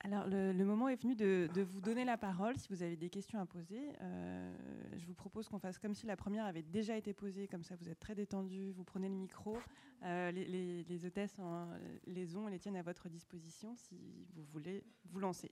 [0.01, 3.11] Alors, le, moment est venu de, de, vous donner la parole si vous avez des
[3.11, 3.93] questions à poser.
[4.01, 4.55] Euh,
[4.97, 7.75] je vous propose qu'on fasse comme si la première avait déjà été posée, comme ça
[7.75, 9.59] vous êtes très détendu, vous prenez le micro.
[10.05, 11.37] Euh, les, les, les, hôtesses
[12.07, 13.99] les ont et les tiennent à votre disposition si
[14.35, 15.51] vous voulez vous lancer.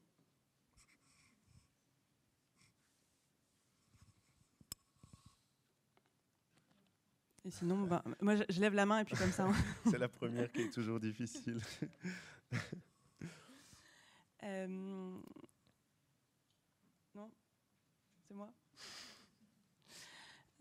[7.47, 9.47] Et sinon, ben, moi, je, lève la main et puis comme ça.
[9.85, 11.61] C'est la première qui est toujours difficile.
[14.45, 14.67] euh...
[17.15, 17.31] Non
[18.27, 18.51] C'est moi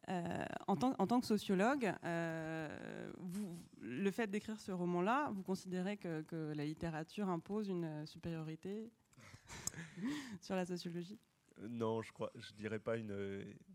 [0.10, 5.44] euh, en, tant, en, tant, que sociologue, euh, vous, le fait d'écrire ce roman-là, vous
[5.44, 8.92] considérez que, que, la littérature impose une supériorité
[10.42, 11.18] sur la sociologie?
[11.70, 13.16] Non, je crois, dirais pas une,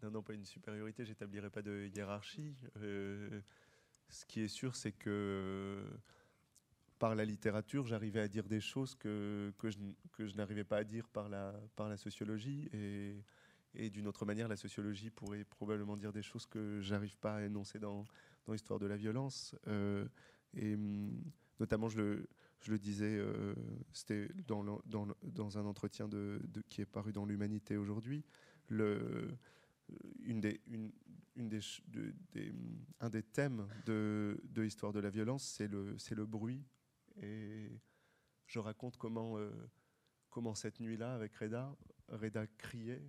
[0.02, 1.04] non, non, pas une supériorité.
[1.04, 2.54] J'établirais pas de hiérarchie.
[2.78, 3.40] Euh,
[4.08, 5.84] ce qui est sûr, c'est que
[6.98, 11.08] par la littérature, j'arrivais à dire des choses que, que je, n'arrivais pas à dire
[11.08, 12.68] par la, par la sociologie.
[12.72, 17.42] Et, d'une autre manière, la sociologie pourrait probablement dire des choses que j'arrive pas à
[17.42, 18.04] énoncer dans,
[18.46, 19.54] dans l'histoire de la violence.
[19.68, 20.08] Euh,
[20.54, 20.76] et
[21.60, 22.28] notamment, je le,
[22.60, 23.54] je le disais, euh,
[23.92, 26.08] c'était dans, un entretien
[26.68, 28.24] qui est paru dans l'Humanité aujourd'hui.
[28.68, 29.28] Le,
[30.24, 30.60] une des,
[33.00, 36.64] un des thèmes de, l'histoire de la violence, c'est le, bruit.
[37.22, 37.70] Et
[38.46, 39.50] je raconte comment, euh,
[40.30, 41.76] comment cette nuit-là, avec Reda,
[42.08, 43.02] Reda criait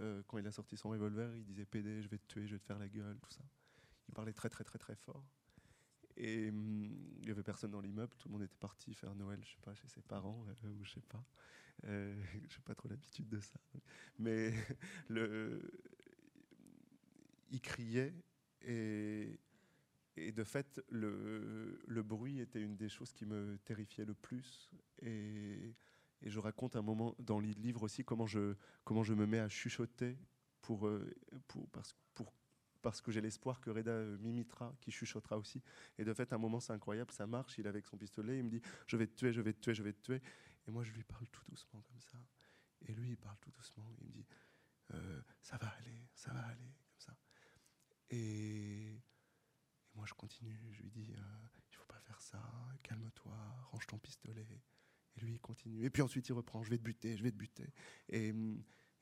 [0.00, 1.36] euh, quand il a sorti son revolver.
[1.36, 3.42] Il disait PD, je vais te tuer, je vais te faire la gueule, tout ça.
[4.08, 5.24] Il parlait très, très, très, très fort.
[6.16, 9.40] Et hum, il n'y avait personne dans l'immeuble, tout le monde était parti faire Noël,
[9.42, 11.24] je sais pas, chez ses parents, euh, ou je sais pas.
[11.84, 12.14] Euh,
[12.48, 13.58] j'ai pas trop l'habitude de ça.
[14.18, 14.52] Mais
[17.50, 18.14] il criait
[18.66, 19.38] et,
[20.16, 24.70] de fait, le, bruit était une des choses qui me terrifiait le plus.
[25.02, 25.74] Et,
[26.22, 28.54] je raconte un moment dans le livre aussi comment je,
[29.02, 30.16] je me mets à chuchoter
[30.62, 31.14] pour, euh,
[31.70, 32.03] parce, pour
[32.84, 35.62] parce que j'ai l'espoir que Reda euh, m'imitera, qui chuchotera aussi.
[35.96, 37.56] Et de fait, à un moment, c'est incroyable, ça marche.
[37.56, 39.60] Il est avec son pistolet, il me dit Je vais te tuer, je vais te
[39.60, 40.20] tuer, je vais te tuer.
[40.68, 42.18] Et moi, je lui parle tout doucement comme ça.
[42.86, 43.90] Et lui, il parle tout doucement.
[43.98, 44.26] Il me dit
[44.92, 47.16] euh, Ça va aller, ça va aller, comme ça.
[48.10, 49.00] Et,
[49.94, 50.60] moi, je continue.
[50.72, 52.42] Je lui dis euh, Il faut pas faire ça,
[52.82, 53.34] calme-toi,
[53.72, 54.46] range ton pistolet.
[55.16, 55.82] Et lui, il continue.
[55.82, 57.72] Et puis ensuite, il reprend Je vais te buter, je vais te buter.
[58.10, 58.34] Et,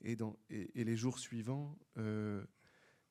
[0.03, 2.45] et, les jours suivants, euh,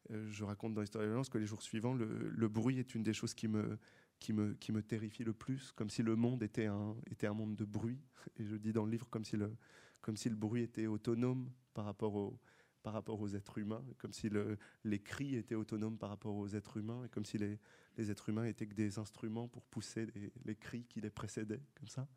[0.09, 3.03] je raconte dans l'histoire de la violence que les jours suivants, le, bruit est une
[3.03, 3.77] des choses qui me,
[4.19, 7.33] qui, me, qui me terrifie le plus, comme si le monde était un, était un
[7.33, 7.99] monde de bruit.
[8.37, 9.55] Et je dis dans le livre comme si le,
[10.01, 12.39] comme si le bruit était autonome par rapport, au,
[12.83, 16.47] par rapport aux êtres humains, comme si le, les cris étaient autonomes par rapport aux
[16.49, 17.59] êtres humains, et comme si les,
[17.97, 21.61] les êtres humains étaient que des instruments pour pousser les, les cris qui les précédaient,
[21.75, 22.07] comme ça.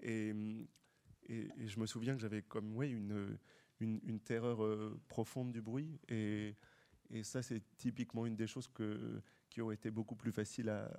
[0.00, 0.34] Et,
[1.28, 3.38] et, je me souviens que j'avais comme ouais, une,
[3.80, 5.98] une, une terreur euh, profonde du bruit.
[6.08, 6.56] Et
[7.10, 8.68] et ça, c'est typiquement une des choses
[9.50, 10.90] qui ont été beaucoup plus faciles, à,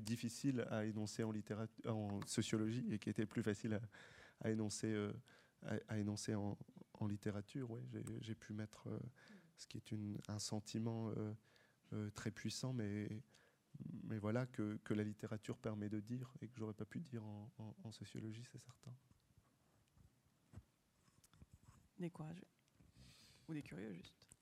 [0.00, 3.80] difficiles à énoncer en, sociologie et qui étaient plus faciles
[4.40, 5.12] à, énoncer, euh,
[6.94, 7.70] en, littérature.
[7.70, 7.82] Ouais,
[8.20, 8.98] j'ai pu mettre euh,
[9.56, 9.94] ce qui est
[10.28, 11.12] un sentiment
[11.92, 13.08] euh, très puissant, mais,
[14.18, 17.50] voilà, que, la littérature permet de dire et que j'aurais pas pu dire en,
[17.84, 18.92] en sociologie, c'est certain.
[21.98, 22.46] Des courageux.
[23.48, 24.33] Ou des curieux, juste.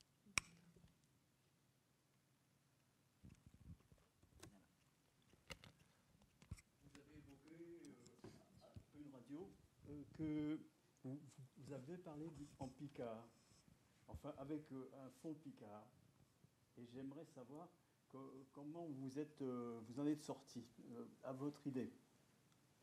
[10.22, 10.58] Que
[11.04, 11.20] vous,
[11.58, 13.26] vous avez parlé en Picard,
[14.08, 15.86] enfin avec euh, un fond Picard,
[16.78, 17.68] et j'aimerais savoir
[18.10, 18.18] que,
[18.52, 21.92] comment vous, êtes, euh, vous en êtes sorti, euh, à votre idée.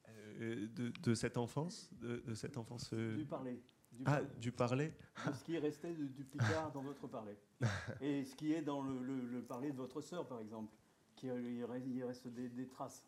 [0.07, 2.93] de, de, cette enfance, de, de cette enfance.
[2.93, 3.61] Du parler.
[3.91, 4.93] Du ah, du parler.
[5.25, 7.37] De ce qui est resté du Picard dans votre parler.
[8.01, 10.73] Et ce qui est dans le, le, parler de votre sœur, par exemple,
[11.15, 11.65] qui il
[12.03, 13.03] reste, des, des, traces.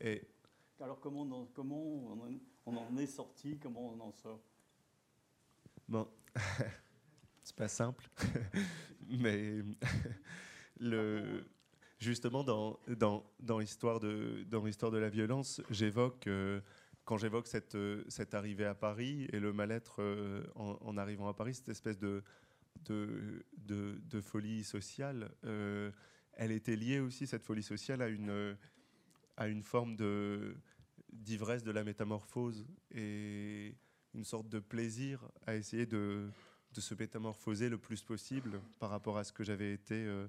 [0.00, 0.26] Et
[0.80, 4.40] alors comment, comment on, en est sorti, comment on en sort?
[5.88, 6.08] Bon,
[7.42, 8.08] c'est pas simple,
[9.08, 9.62] mais
[11.98, 16.60] justement dans, dans, l'histoire de, la violence, j'évoque, euh,
[17.04, 21.68] quand j'évoque cette, arrivée à Paris et le mal-être euh, en, arrivant à Paris, cette
[21.68, 22.22] espèce de,
[24.22, 25.90] folie sociale, euh,
[26.32, 28.00] elle était liée aussi, cette folie sociale,
[29.36, 30.56] à une forme de
[31.14, 33.74] d'ivresse de la métamorphose et
[34.14, 36.28] une sorte de plaisir à essayer de,
[36.72, 40.26] se métamorphoser le plus possible par rapport à ce que j'avais été euh,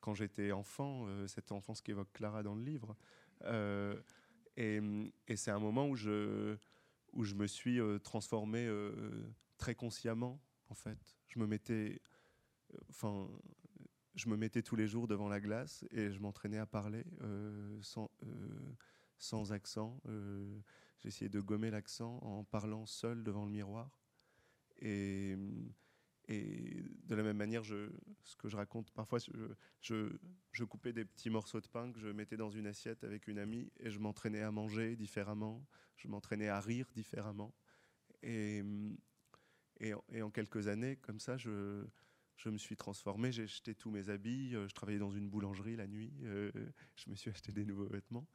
[0.00, 2.96] quand j'étais enfant, euh, cette enfance qu'évoque Clara dans le livre.
[3.42, 3.96] Euh,
[4.56, 4.80] et,
[5.36, 6.56] c'est un moment où je,
[7.12, 8.68] où je me suis transformé
[9.56, 10.98] très consciemment, en fait.
[11.28, 12.00] Je me mettais,
[12.90, 13.28] enfin,
[14.16, 17.04] je me mettais tous les jours devant la glace et je m'entraînais à parler
[17.82, 18.10] sans,
[19.18, 20.00] sans accent.
[20.06, 20.60] Euh,
[21.00, 24.00] j'essayais de gommer l'accent en parlant seul devant le miroir.
[24.80, 25.36] Et,
[26.28, 29.18] et de la même manière, ce que je raconte parfois,
[29.80, 33.38] je, coupais des petits morceaux de pain que je mettais dans une assiette avec une
[33.38, 35.66] amie et je m'entraînais à manger différemment,
[35.96, 37.54] je m'entraînais à rire différemment.
[38.22, 38.62] Et,
[39.80, 41.84] et en quelques années, comme ça, je,
[42.44, 45.86] me suis transformé, j'ai jeté tous mes habits, euh, je travaillais dans une boulangerie la
[45.86, 46.50] nuit, euh,
[46.96, 48.26] je me suis acheté des nouveaux vêtements.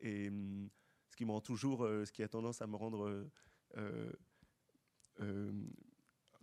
[0.00, 0.68] Et hum,
[1.08, 3.28] ce qui me rend toujours, euh, ce qui a tendance à me rendre,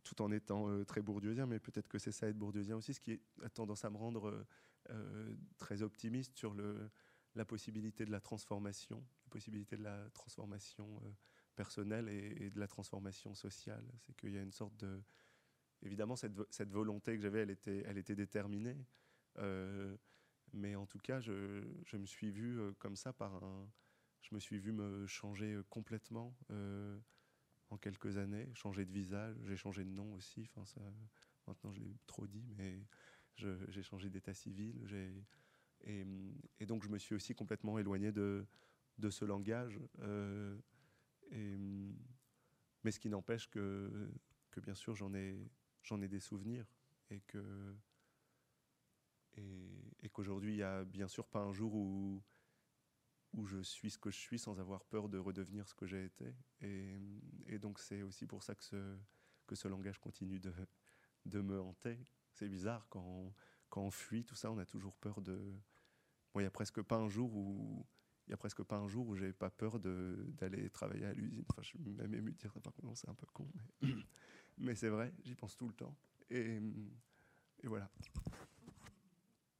[0.03, 3.19] tout en étant très bourdieusien, mais peut-être que c'est ça être bourdieusien aussi, ce qui
[3.43, 4.45] a tendance à me rendre
[5.57, 6.55] très optimiste sur
[7.35, 11.01] la possibilité de la transformation, la possibilité de la transformation
[11.55, 13.83] personnelle et, de la transformation sociale.
[13.99, 15.01] C'est qu'il y a une sorte de
[15.81, 18.77] évidemment, cette, volonté que j'avais, elle était, elle était déterminée.
[20.47, 21.63] Euh, mais en tout cas, je,
[21.97, 23.69] me suis vu euh, comme ça par un.
[24.21, 26.35] Je me suis vu me changer euh, complètement
[27.69, 29.35] en quelques années, changer de visage.
[29.45, 30.49] J'ai changé de nom aussi.
[30.49, 30.81] Enfin, ça,
[31.47, 32.81] maintenant, je l'ai trop dit, mais
[33.35, 34.75] j'ai changé d'état civil.
[35.81, 38.45] Et, donc, je me suis aussi complètement éloigné de,
[39.09, 39.79] ce langage.
[42.83, 44.09] mais ce qui n'empêche que,
[44.57, 45.37] bien sûr, j'en ai,
[46.01, 46.65] ai des souvenirs
[47.09, 47.75] et que
[49.37, 52.23] et, qu'aujourd'hui il n'y a bien sûr pas un jour où
[53.33, 56.05] où je suis ce que je suis sans avoir peur de redevenir ce que j'ai
[56.05, 58.97] été et, donc c'est aussi pour ça que ce
[59.45, 61.99] que ce langage continue de, me hanter
[62.31, 63.33] c'est bizarre quand on,
[63.69, 65.37] quand on fuit tout ça on a toujours peur de
[66.33, 67.85] bon il y a presque pas un jour où
[68.27, 71.45] il y a presque pas un jour où j'ai pas peur d'aller travailler à l'usine.
[71.49, 73.47] Enfin, je suis même ému de dire ça, par contre, c'est un peu con.
[73.81, 73.93] Mais...
[74.57, 75.95] mais c'est vrai, j'y pense tout le temps.
[76.29, 76.59] Et
[77.63, 77.89] voilà.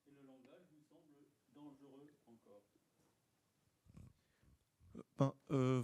[0.05, 1.15] Et le langage vous semble
[1.55, 2.63] dangereux encore
[5.17, 5.83] ben, euh,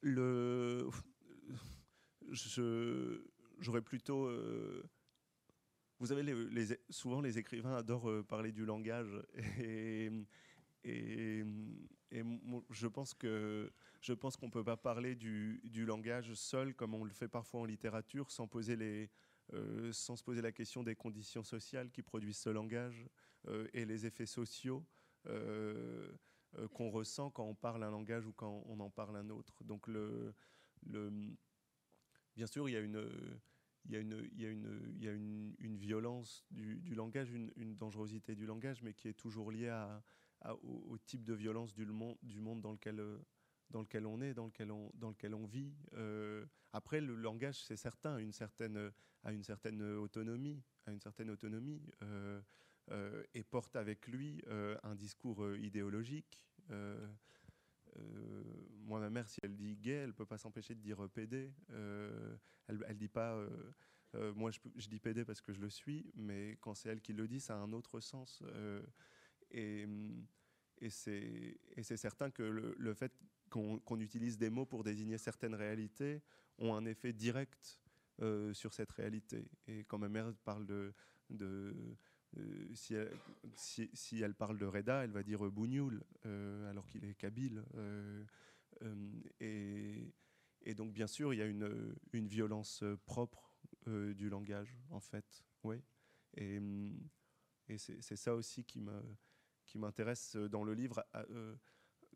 [0.00, 0.88] le,
[2.30, 3.22] je,
[3.58, 4.26] j'aurais plutôt.
[4.26, 4.82] Euh,
[5.98, 9.22] vous savez, les, les, souvent les écrivains adorent euh, parler du langage
[9.58, 10.10] et,
[10.82, 11.44] et,
[12.10, 12.24] et
[12.70, 13.70] je pense que
[14.00, 17.60] je pense qu'on peut pas parler du, du, langage seul comme on le fait parfois
[17.60, 19.10] en littérature, sans poser les
[19.54, 23.06] euh, sans se poser la question des conditions sociales qui produisent ce langage
[23.48, 24.84] euh, et les effets sociaux
[25.26, 26.10] euh,
[26.74, 29.64] qu'on ressent quand on parle un langage ou quand on en parle un autre.
[29.64, 29.88] Donc
[32.36, 33.08] bien sûr il y a une
[35.76, 39.70] violence du, langage, une, dangerosité du langage, mais qui est toujours liée
[40.62, 43.18] au, type de violence du monde, dans lequel euh,
[43.74, 45.74] on est, dans lequel on, vit.
[45.94, 48.92] Euh, après, le langage, c'est certain, a une certaine,
[49.24, 52.40] a une certaine autonomie, a une certaine autonomie, euh,
[53.34, 54.42] et porte avec lui
[54.82, 56.46] un discours idéologique.
[58.84, 61.52] moi, ma mère, si elle dit gay, elle peut pas s'empêcher de dire PD.
[61.68, 63.38] elle, elle dit pas.
[64.34, 67.28] moi, je, dis PD parce que je le suis, mais quand c'est elle qui le
[67.28, 68.42] dit, ça a un autre sens.
[69.50, 69.86] Et,
[70.88, 73.12] c'est certain que le, fait
[73.50, 76.22] qu'on utilise des mots pour désigner certaines réalités
[76.58, 77.78] ont un effet direct
[78.20, 79.48] euh, sur cette réalité.
[79.66, 80.94] Et quand ma mère parle de
[82.38, 82.66] euh,
[83.54, 87.64] si, elle, parle de Reda, elle va dire Bougnoul, euh, alors qu'il est kabyle.
[87.74, 88.24] Euh,
[88.82, 90.10] euh,
[90.64, 93.50] et, donc, bien sûr, il y a une, violence propre
[93.86, 95.44] du langage, en fait.
[95.64, 95.82] Oui.
[96.34, 96.60] Et,
[97.78, 98.80] c'est ça aussi qui
[99.66, 101.56] qui m'intéresse euh, dans le livre, euh,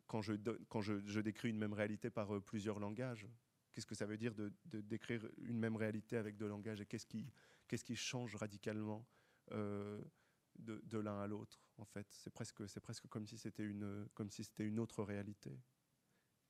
[0.05, 0.33] quand, je,
[0.69, 3.27] quand je, décris une même réalité par plusieurs langages
[3.73, 4.51] Qu'est-ce que ça veut dire de,
[4.81, 7.31] décrire une même réalité avec deux langages et qu'est-ce qui,
[7.67, 9.05] qu'est-ce qui change radicalement
[9.51, 12.07] de, l'un à l'autre en fait.
[12.11, 15.59] C'est presque c'est presque comme si c'était une comme si c'était une autre réalité.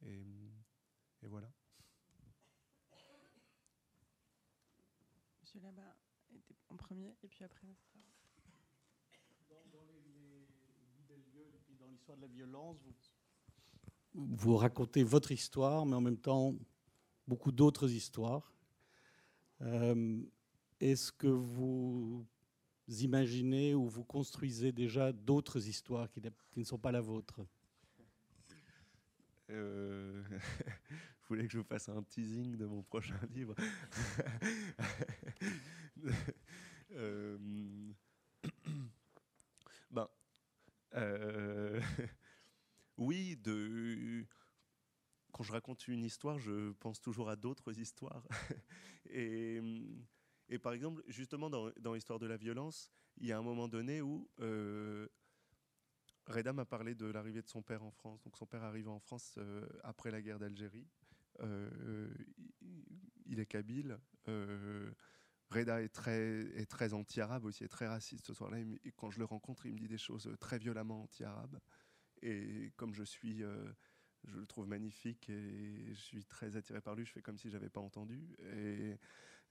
[0.06, 0.26] Et,
[1.22, 1.52] et voilà.
[5.42, 5.96] Monsieur là-bas
[6.36, 7.68] était en premier et puis après
[9.50, 14.36] dans, dans les, les, dans l'histoire de la violence vous...
[14.36, 16.54] vous racontez votre histoire mais en même temps
[17.28, 18.54] beaucoup d'autres histoires.
[19.62, 20.22] Euh,
[20.80, 22.28] est-ce que vous
[22.88, 26.22] imaginez ou vous construisez déjà d'autres histoires qui,
[26.56, 27.46] ne sont pas la vôtre?
[29.50, 30.24] Euh,
[30.90, 33.54] Vous voulez que je vous fasse un teasing de mon prochain livre?
[36.94, 37.38] Euh,
[39.92, 40.08] Ben,
[40.96, 41.82] euh,
[42.98, 43.38] oui,
[45.32, 48.24] quand je raconte une histoire, je pense toujours à d'autres histoires.
[49.10, 49.62] et
[50.50, 54.02] et par exemple, justement, dans, l'histoire de la violence, il y a un moment donné
[54.02, 55.08] où euh,
[56.26, 58.22] Reda m'a parlé de l'arrivée de son père en France.
[58.24, 60.88] Donc son père arrive en France euh, après la guerre d'Algérie.
[61.42, 62.10] Euh,
[63.26, 64.00] il est kabyle.
[65.50, 68.58] Reda est très, anti-arabe aussi, est très raciste ce soir-là.
[68.96, 71.60] Quand je le rencontre, il me dit des choses très violemment anti-arabes.
[72.22, 73.44] Et comme je suis
[74.24, 77.06] je le trouve magnifique et je suis très attiré par lui.
[77.06, 78.36] Je fais comme si j'avais pas entendu.
[78.54, 78.98] Et,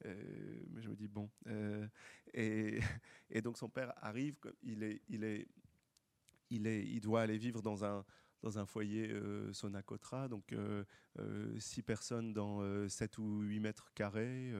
[0.04, 1.30] euh, mais je me dis bon.
[1.46, 1.86] Euh,
[2.34, 2.80] et,
[3.42, 4.36] donc son père arrive.
[4.62, 5.48] Il est, il est,
[6.50, 8.04] il est, il doit aller vivre dans un
[8.42, 10.54] dans un foyer euh, Sonacotra, donc
[11.58, 14.52] six personnes dans 7 ou 8 mètres carrés,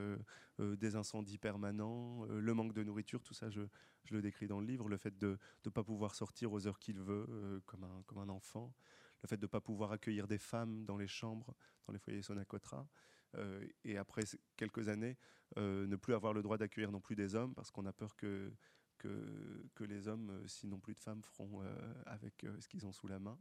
[0.59, 3.61] des incendies permanents, le manque de nourriture, tout ça je,
[4.05, 6.81] je, le décris dans le livre, le fait de ne pas pouvoir sortir aux heures
[6.81, 8.75] qu'il veut comme, un, comme un enfant,
[9.23, 11.55] le fait de ne pas pouvoir accueillir des femmes dans les chambres,
[11.87, 12.89] dans les foyers Sonacotra.
[13.35, 14.23] Euh, et après
[14.57, 15.17] quelques années,
[15.59, 18.17] euh, ne plus avoir le droit d'accueillir non plus des hommes, parce qu'on a peur
[18.17, 18.53] que,
[18.99, 21.63] que, les hommes, euh, s'ils n'ont plus de femmes, feront
[22.07, 23.39] avec ce qu'ils ont sous la main,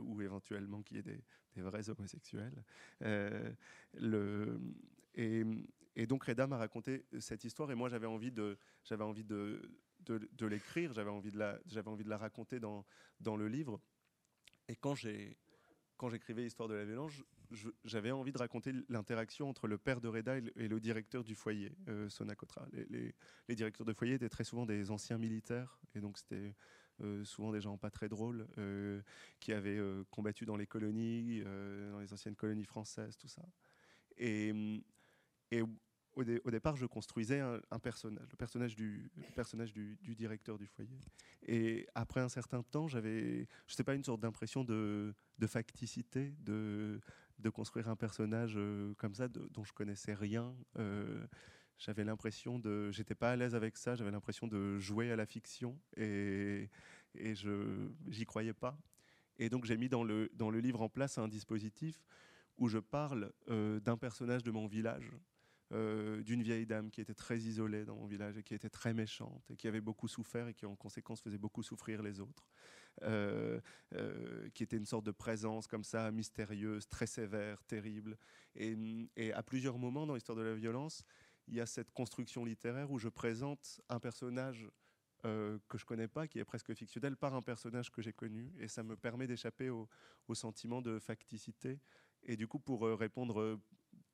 [0.00, 1.22] ou éventuellement qu'il y ait des,
[1.56, 2.64] vrais homosexuels.
[5.14, 9.60] et, donc Reda m'a raconté cette histoire, et moi j'avais envie de, j'avais envie de,
[10.06, 12.86] de, l'écrire, j'avais envie de la, j'avais envie de la raconter dans,
[13.20, 13.80] dans le livre.
[14.68, 15.36] Et quand j'ai
[16.00, 17.12] quand j'écrivais Histoire de la violence,
[17.84, 21.72] j'avais envie de raconter l'interaction entre le père de Reda et le, directeur du foyer,
[21.88, 22.08] euh.
[22.90, 26.54] Les, directeurs de foyer étaient très souvent des anciens militaires, et donc c'était
[27.00, 29.00] euh, souvent des gens pas très drôles, euh,
[29.40, 29.80] qui avaient
[30.10, 33.42] combattu dans les colonies, dans les anciennes colonies françaises, tout ça.
[34.16, 34.52] Et,
[36.14, 38.36] au, départ, je construisais un, personnage, le
[39.34, 40.98] personnage, du, directeur du foyer.
[41.46, 45.14] Et après un certain temps, j'avais, je sais pas, une sorte d'impression de,
[45.46, 47.00] facticité, de,
[47.40, 50.54] de construire un personnage euh, comme ça, dont je connaissais rien.
[50.78, 51.26] Euh,
[51.78, 53.94] j'avais l'impression de, j'étais pas à l'aise avec ça.
[53.94, 56.68] J'avais l'impression de jouer à la fiction et,
[57.14, 58.78] et je, j'y croyais pas.
[59.38, 62.04] Et donc j'ai mis dans le, dans le livre en place un dispositif
[62.58, 65.10] où je parle euh, d'un personnage de mon village
[65.72, 68.92] euh, d'une vieille dame qui était très isolée dans mon village et qui était très
[68.92, 72.48] méchante et qui avait beaucoup souffert et qui en conséquence faisait beaucoup souffrir les autres,
[73.02, 73.60] euh,
[73.94, 78.18] euh, qui était une sorte de présence comme ça, mystérieuse, très sévère, terrible.
[78.56, 81.04] Et, à plusieurs moments dans l'histoire de la violence,
[81.46, 84.68] il y a cette construction littéraire où je présente un personnage
[85.22, 88.50] que je connais pas, qui est presque fictionnel, par un personnage que j'ai connu.
[88.58, 89.88] Et ça me permet d'échapper au,
[90.26, 91.78] au, sentiment de facticité.
[92.22, 93.60] Et du coup, pour répondre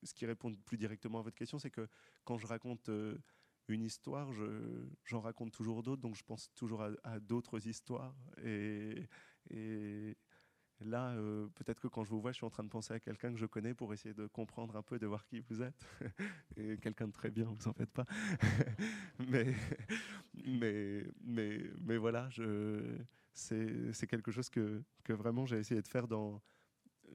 [0.07, 1.89] ce qui répond plus directement à votre question, c'est que
[2.25, 3.19] quand je raconte euh,
[3.69, 4.31] une histoire,
[5.05, 8.15] j'en raconte toujours d'autres, donc je pense toujours à, d'autres histoires.
[8.45, 9.07] Et,
[10.81, 13.01] là, euh, peut-être que quand je vous vois, je suis en train de penser à
[13.01, 15.87] quelqu'un que je connais pour essayer de comprendre un peu, de voir qui vous êtes.
[16.57, 18.05] et quelqu'un de très bien, vous en faites pas.
[19.29, 19.55] mais,
[20.35, 22.29] mais, mais, mais voilà,
[23.33, 26.41] c'est quelque chose que, que vraiment j'ai essayé de faire dans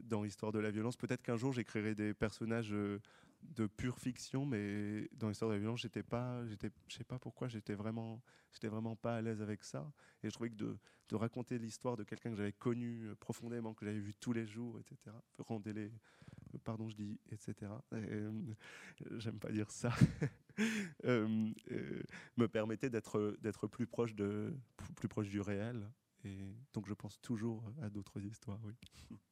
[0.04, 0.98] dans l'histoire de la violence.
[0.98, 3.00] Peut-être qu'un jour j'écrirai des personnages euh,
[3.42, 7.20] de pure fiction, mais dans l'histoire de la violence, j'étais pas, j'étais, je sais pas
[7.20, 8.22] pourquoi, j'étais vraiment,
[8.52, 9.92] j'étais vraiment pas à l'aise avec ça.
[10.24, 10.78] Et je trouvais que de,
[11.10, 14.46] de raconter l'histoire de quelqu'un que j'avais connu euh, profondément, que j'avais vu tous les
[14.46, 15.16] jours, etc.
[15.40, 15.92] Rendez les,
[16.54, 17.72] euh, pardon, je dis, etc.
[19.18, 19.92] J'aime pas dire ça.
[21.04, 24.54] me permettait d'être, d'être plus proche de,
[24.96, 25.90] plus proche du réel.
[26.24, 28.74] Et donc je pense toujours à d'autres histoires, oui.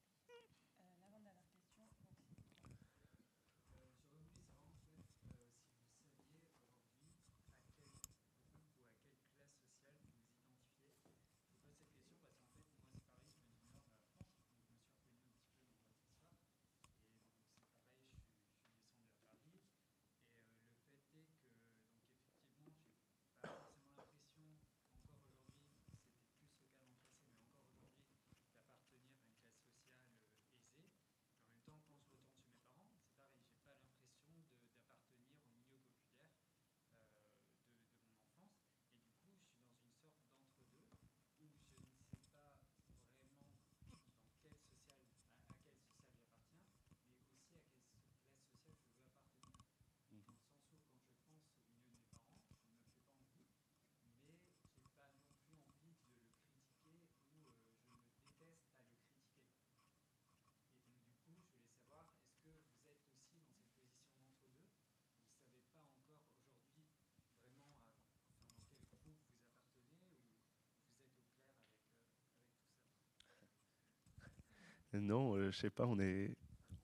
[74.94, 76.36] Non, je sais pas, on n'est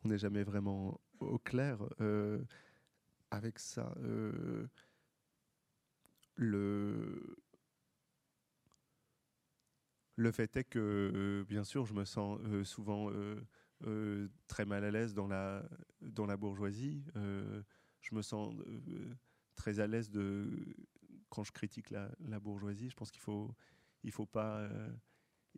[0.04, 1.80] on est jamais vraiment au clair
[3.32, 3.94] avec ça.
[6.38, 7.38] le
[10.18, 13.12] le fait est que, bien sûr, je me sens souvent
[14.48, 15.68] très mal à l'aise dans la,
[16.02, 17.04] dans la bourgeoisie.
[17.16, 18.54] je me sens
[19.56, 20.12] très à l'aise
[21.30, 22.90] quand je critique la, la bourgeoisie.
[22.90, 23.54] Je pense qu'il faut,
[24.04, 24.70] il faut pas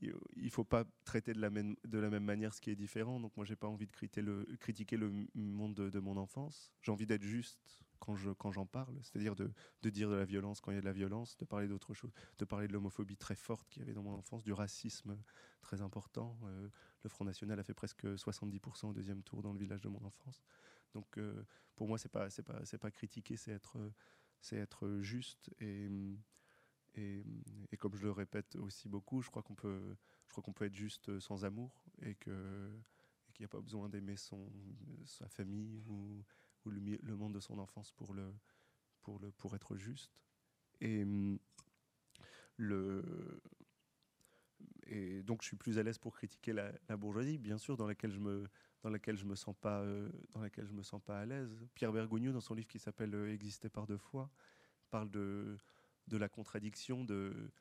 [0.02, 3.20] il faut pas traiter de la, même, de la même manière ce qui est différent.
[3.20, 6.72] Donc moi, j'ai pas envie de critiquer le, monde de, mon enfance.
[6.82, 7.60] J'ai envie d'être juste
[8.00, 9.52] quand je j'en parle, c'est-à-dire de,
[9.90, 12.12] dire de la violence quand il y a de la violence, de parler d'autre chose,
[12.38, 15.18] de parler de l'homophobie très forte qu'il y avait dans mon enfance, du racisme
[15.62, 16.38] très important.
[16.44, 16.70] Euh,
[17.04, 20.04] le Front National a fait presque 70% au deuxième tour dans le village de mon
[20.06, 20.44] enfance.
[20.94, 21.44] Donc euh,
[21.76, 23.78] pour moi, pas c'est pas c'est pas critiquer, c'est être
[24.52, 25.90] être juste et
[26.98, 27.24] et,
[27.78, 29.96] comme je le répète aussi beaucoup, je crois qu'on peut,
[30.62, 31.72] être juste sans amour
[32.02, 32.34] et qu'il
[33.40, 36.24] n'y a pas besoin d'aimer sa famille ou,
[36.66, 40.12] le, monde de son enfance pour être juste.
[40.82, 41.06] Et
[45.24, 48.20] donc je suis plus à l'aise pour critiquer la, bourgeoisie, bien sûr, dans laquelle je
[48.20, 48.48] me
[48.84, 50.10] me sens pas euh,
[50.74, 51.56] me sens pas à l'aise.
[51.76, 54.30] Pierre Bergogneau, dans son livre qui s'appelle euh, Exister par deux fois,
[54.90, 55.58] parle de
[56.08, 57.52] de la contradiction de,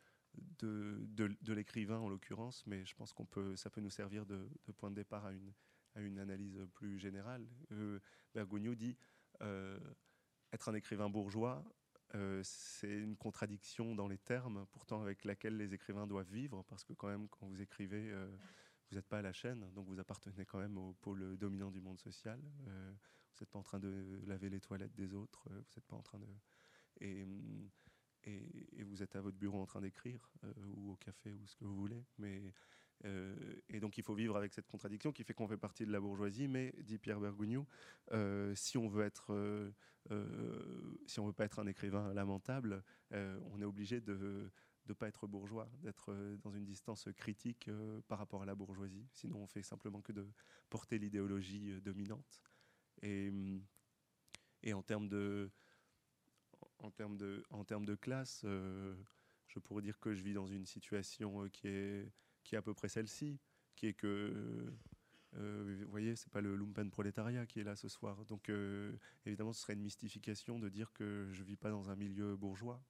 [0.59, 4.49] de, de, l'écrivain en l'occurrence, mais je pense qu'on peut, ça peut nous servir de,
[4.77, 5.53] point de départ à une,
[5.95, 7.47] à une analyse plus générale.
[7.73, 7.99] Euh,
[8.77, 8.97] dit
[9.43, 9.79] euh,
[10.53, 11.65] être un écrivain bourgeois,
[12.15, 16.85] euh, c'est une contradiction dans les termes, pourtant avec laquelle les écrivains doivent vivre, parce
[16.85, 18.29] que quand même, quand vous écrivez, euh,
[18.89, 21.81] vous n'êtes pas à la chaîne, donc vous appartenez quand même au pôle dominant du
[21.81, 22.41] monde social.
[22.41, 26.03] vous n'êtes pas en train de laver les toilettes des autres, vous n'êtes pas en
[26.03, 26.27] train de...
[27.01, 27.27] Et,
[28.27, 31.57] et, vous êtes à votre bureau en train d'écrire euh, ou au café ou ce
[31.57, 32.05] que vous voulez.
[32.19, 32.53] Mais,
[33.05, 33.35] euh,
[33.69, 36.01] et donc il faut vivre avec cette contradiction qui fait qu'on fait partie de la
[36.01, 36.49] bourgeoisie.
[36.49, 37.67] Mais, dit Pierre Bergogneau,
[38.13, 39.73] euh, si on veut être,
[41.07, 44.51] si on veut pas être un écrivain lamentable, on est obligé de
[44.89, 47.71] ne pas être bourgeois, d'être dans une distance critique
[48.09, 49.07] par rapport à la bourgeoisie.
[49.13, 50.27] Sinon, on fait simplement que de
[50.71, 52.41] porter l'idéologie dominante.
[53.03, 55.51] Et en termes de
[56.81, 58.95] en termes de, en termes de classe, euh,
[59.49, 62.13] je pourrais dire que je vis dans une situation euh, qui est,
[62.45, 63.39] qui est à peu près celle-ci,
[63.75, 64.73] qui est que,
[65.35, 68.25] euh, vous voyez, c'est pas le lumpen prolétariat qui est là ce soir.
[68.27, 68.51] Donc,
[69.27, 72.83] évidemment, ce serait une mystification de dire que je vis pas dans un milieu bourgeois.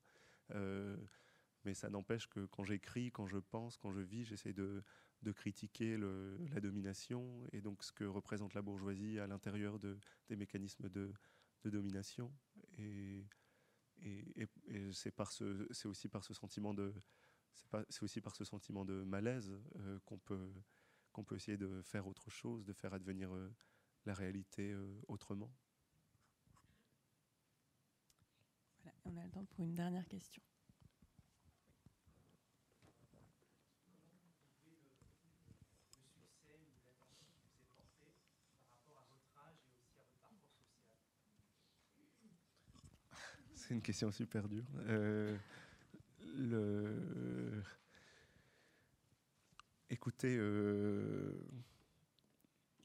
[1.65, 4.85] mais ça n'empêche que quand j'écris, quand je pense, quand je vis, j'essaie de,
[5.23, 9.99] de critiquer le, la domination et donc ce que représente la bourgeoisie à l'intérieur de,
[10.29, 11.13] des mécanismes de,
[11.65, 12.33] de domination.
[12.79, 13.25] Et
[14.03, 14.49] et,
[14.93, 16.75] c'est aussi par ce sentiment
[18.85, 20.53] de, malaise euh, qu'on peut,
[21.13, 23.55] qu'on peut essayer de faire autre chose, de faire advenir euh,
[24.05, 25.53] la réalité euh, autrement.
[28.83, 30.43] Voilà, on a le temps pour une dernière question.
[43.67, 44.65] C'est une question super dure.
[44.87, 45.37] Euh,
[46.37, 47.63] le...
[49.91, 51.33] Écoutez, euh,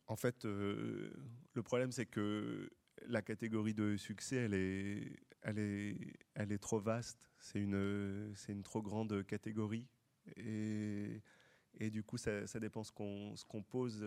[0.07, 1.11] en fait, euh,
[1.53, 2.71] le problème, c'est que
[3.05, 7.29] la catégorie de succès, elle est, elle est, elle est trop vaste.
[7.39, 9.87] C'est une, c'est une trop grande catégorie.
[10.35, 11.21] Et,
[11.75, 14.03] et du coup, ça, ça dépend ce qu'on, ce qu'on pose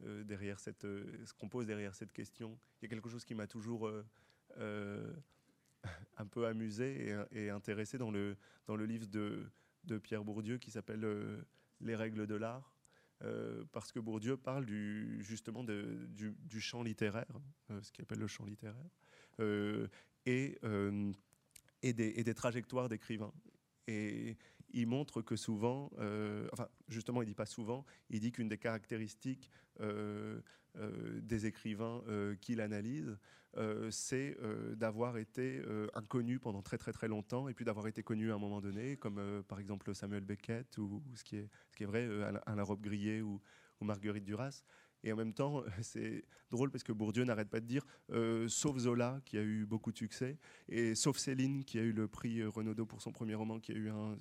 [0.00, 2.58] derrière cette, ce qu'on pose derrière cette question.
[2.80, 3.90] Il y a quelque chose qui m'a toujours
[6.18, 9.46] un peu amusé et, intéressé dans le, dans le livre de,
[9.84, 11.42] de Pierre Bourdieu qui s'appelle euh,
[11.80, 12.72] Les règles de l'art.
[13.22, 17.24] Euh, parce que Bourdieu parle du, justement du, du, champ littéraire,
[17.70, 18.90] euh, ce qu'il appelle le champ littéraire,
[19.38, 19.88] et,
[20.26, 23.32] et, des, et, des, trajectoires d'écrivains.
[23.86, 24.36] Et
[24.76, 25.90] il montre que souvent,
[26.52, 29.50] enfin justement il dit pas souvent, il dit qu'une des caractéristiques
[29.80, 32.02] des écrivains
[32.40, 33.16] qu'il analyse,
[33.58, 37.86] euh, c'est euh, d'avoir été euh, inconnu pendant très très très longtemps et puis d'avoir
[37.86, 41.84] été connu à un moment donné, comme par exemple Samuel Beckett ou, ce, qui est,
[41.86, 42.06] vrai,
[42.44, 43.40] Alain Robe Grillet ou,
[43.80, 44.62] Marguerite Duras.
[45.06, 48.76] Et en même temps, c'est drôle parce que Bourdieu n'arrête pas de dire, euh, sauf
[48.76, 50.36] Zola, qui a eu beaucoup de succès,
[50.68, 53.76] et sauf Céline, qui a eu le prix Renaudot pour son premier roman, qui a
[53.76, 54.16] eu un,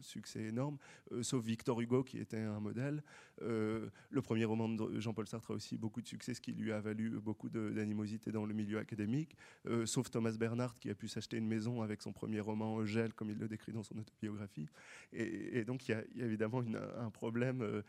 [0.00, 0.78] succès énorme,
[1.12, 3.02] euh, sauf Victor Hugo, qui était un modèle.
[3.42, 6.72] Euh, le premier roman de Jean-Paul Sartre a aussi beaucoup de succès, ce qui lui
[6.72, 9.36] a valu beaucoup d'animosité dans le milieu académique,
[9.84, 13.30] sauf Thomas Bernhardt, qui a pu s'acheter une maison avec son premier roman Gel, comme
[13.30, 14.68] il le décrit dans son autobiographie.
[15.12, 16.62] Et, donc, il y, a, évidemment
[16.98, 17.82] un problème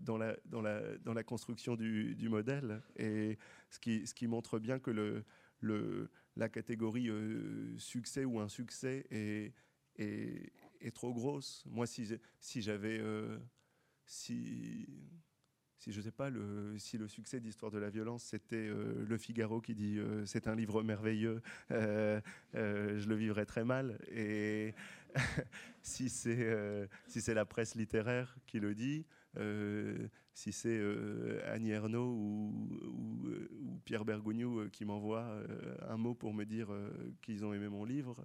[0.00, 3.38] dans la construction du, modèle et
[3.70, 5.24] ce qui, ce qui montre bien que le,
[5.60, 9.52] le, la catégorie euh, succès ou insuccès est,
[9.96, 11.64] est, est, trop grosse.
[11.66, 12.08] Moi, si,
[12.40, 12.98] si j'avais.
[13.00, 13.38] Euh,
[14.06, 14.88] si,
[15.76, 19.18] si je sais pas, le, si le succès d'Histoire de la violence, c'était euh, Le
[19.18, 23.98] Figaro qui dit c'est un livre merveilleux, je le vivrais très mal.
[24.10, 24.74] Et
[25.82, 29.04] si c'est si la presse littéraire qui le dit,
[30.32, 33.48] si c'est euh, Annie Ernaux ou, euh,
[33.84, 35.42] Pierre Bergogneau qui m'envoient
[35.88, 36.68] un mot pour me dire
[37.22, 38.24] qu'ils ont aimé mon livre,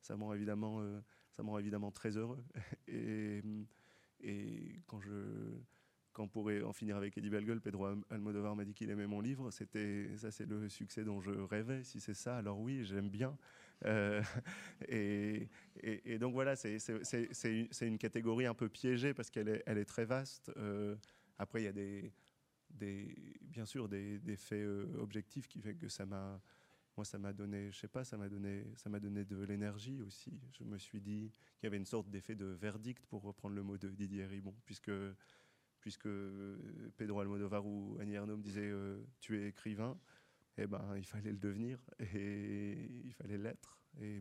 [0.00, 2.44] ça me rend évidemment, très heureux.
[2.88, 3.42] et,
[4.86, 5.10] quand je
[6.12, 9.50] quand pour en finir avec Eddie Bellegueule, Pedro Almodovar m'a dit qu'il aimait mon livre.
[9.50, 9.64] Ça,
[10.30, 11.84] c'est le succès dont je rêvais.
[11.84, 13.36] Si c'est ça, alors oui, j'aime bien.
[13.84, 14.22] Euh,
[14.88, 15.48] et,
[16.18, 16.78] donc voilà, c'est
[17.82, 20.50] une catégorie un peu piégée parce qu'elle est, très vaste.
[20.56, 20.96] Euh,
[21.38, 22.92] après, il y a
[23.42, 26.40] bien sûr des, faits euh, objectifs qui fait que ça m'a
[26.96, 30.00] moi, ça m'a donné, je sais pas, ça m'a donné, ça m'a donné de l'énergie
[30.00, 30.40] aussi.
[30.52, 33.62] Je me suis dit qu'il y avait une sorte d'effet de verdict, pour reprendre le
[33.62, 34.92] mot de Didier Ribon, puisque
[35.78, 36.08] puisque
[36.96, 38.72] Pedro Almodovar ou Annie Ernaux me disaient
[39.20, 39.98] tu es écrivain,
[40.58, 43.78] eh ben, il fallait le devenir et il fallait l'être.
[44.00, 44.20] Et,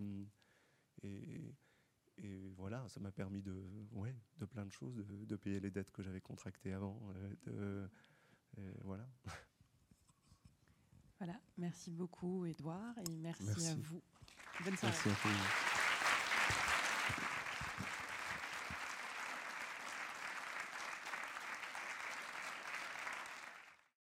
[1.03, 1.55] et,
[2.17, 3.55] et, voilà, ça m'a permis de,
[3.91, 6.99] ouais, de plein de choses, de, payer les dettes que j'avais contractées avant.
[7.47, 7.87] Euh,
[8.57, 9.07] de, voilà.
[11.17, 14.01] Voilà, merci beaucoup Edouard et merci, à vous.
[14.63, 14.95] Bonne soirée.
[15.05, 15.74] Merci à vous.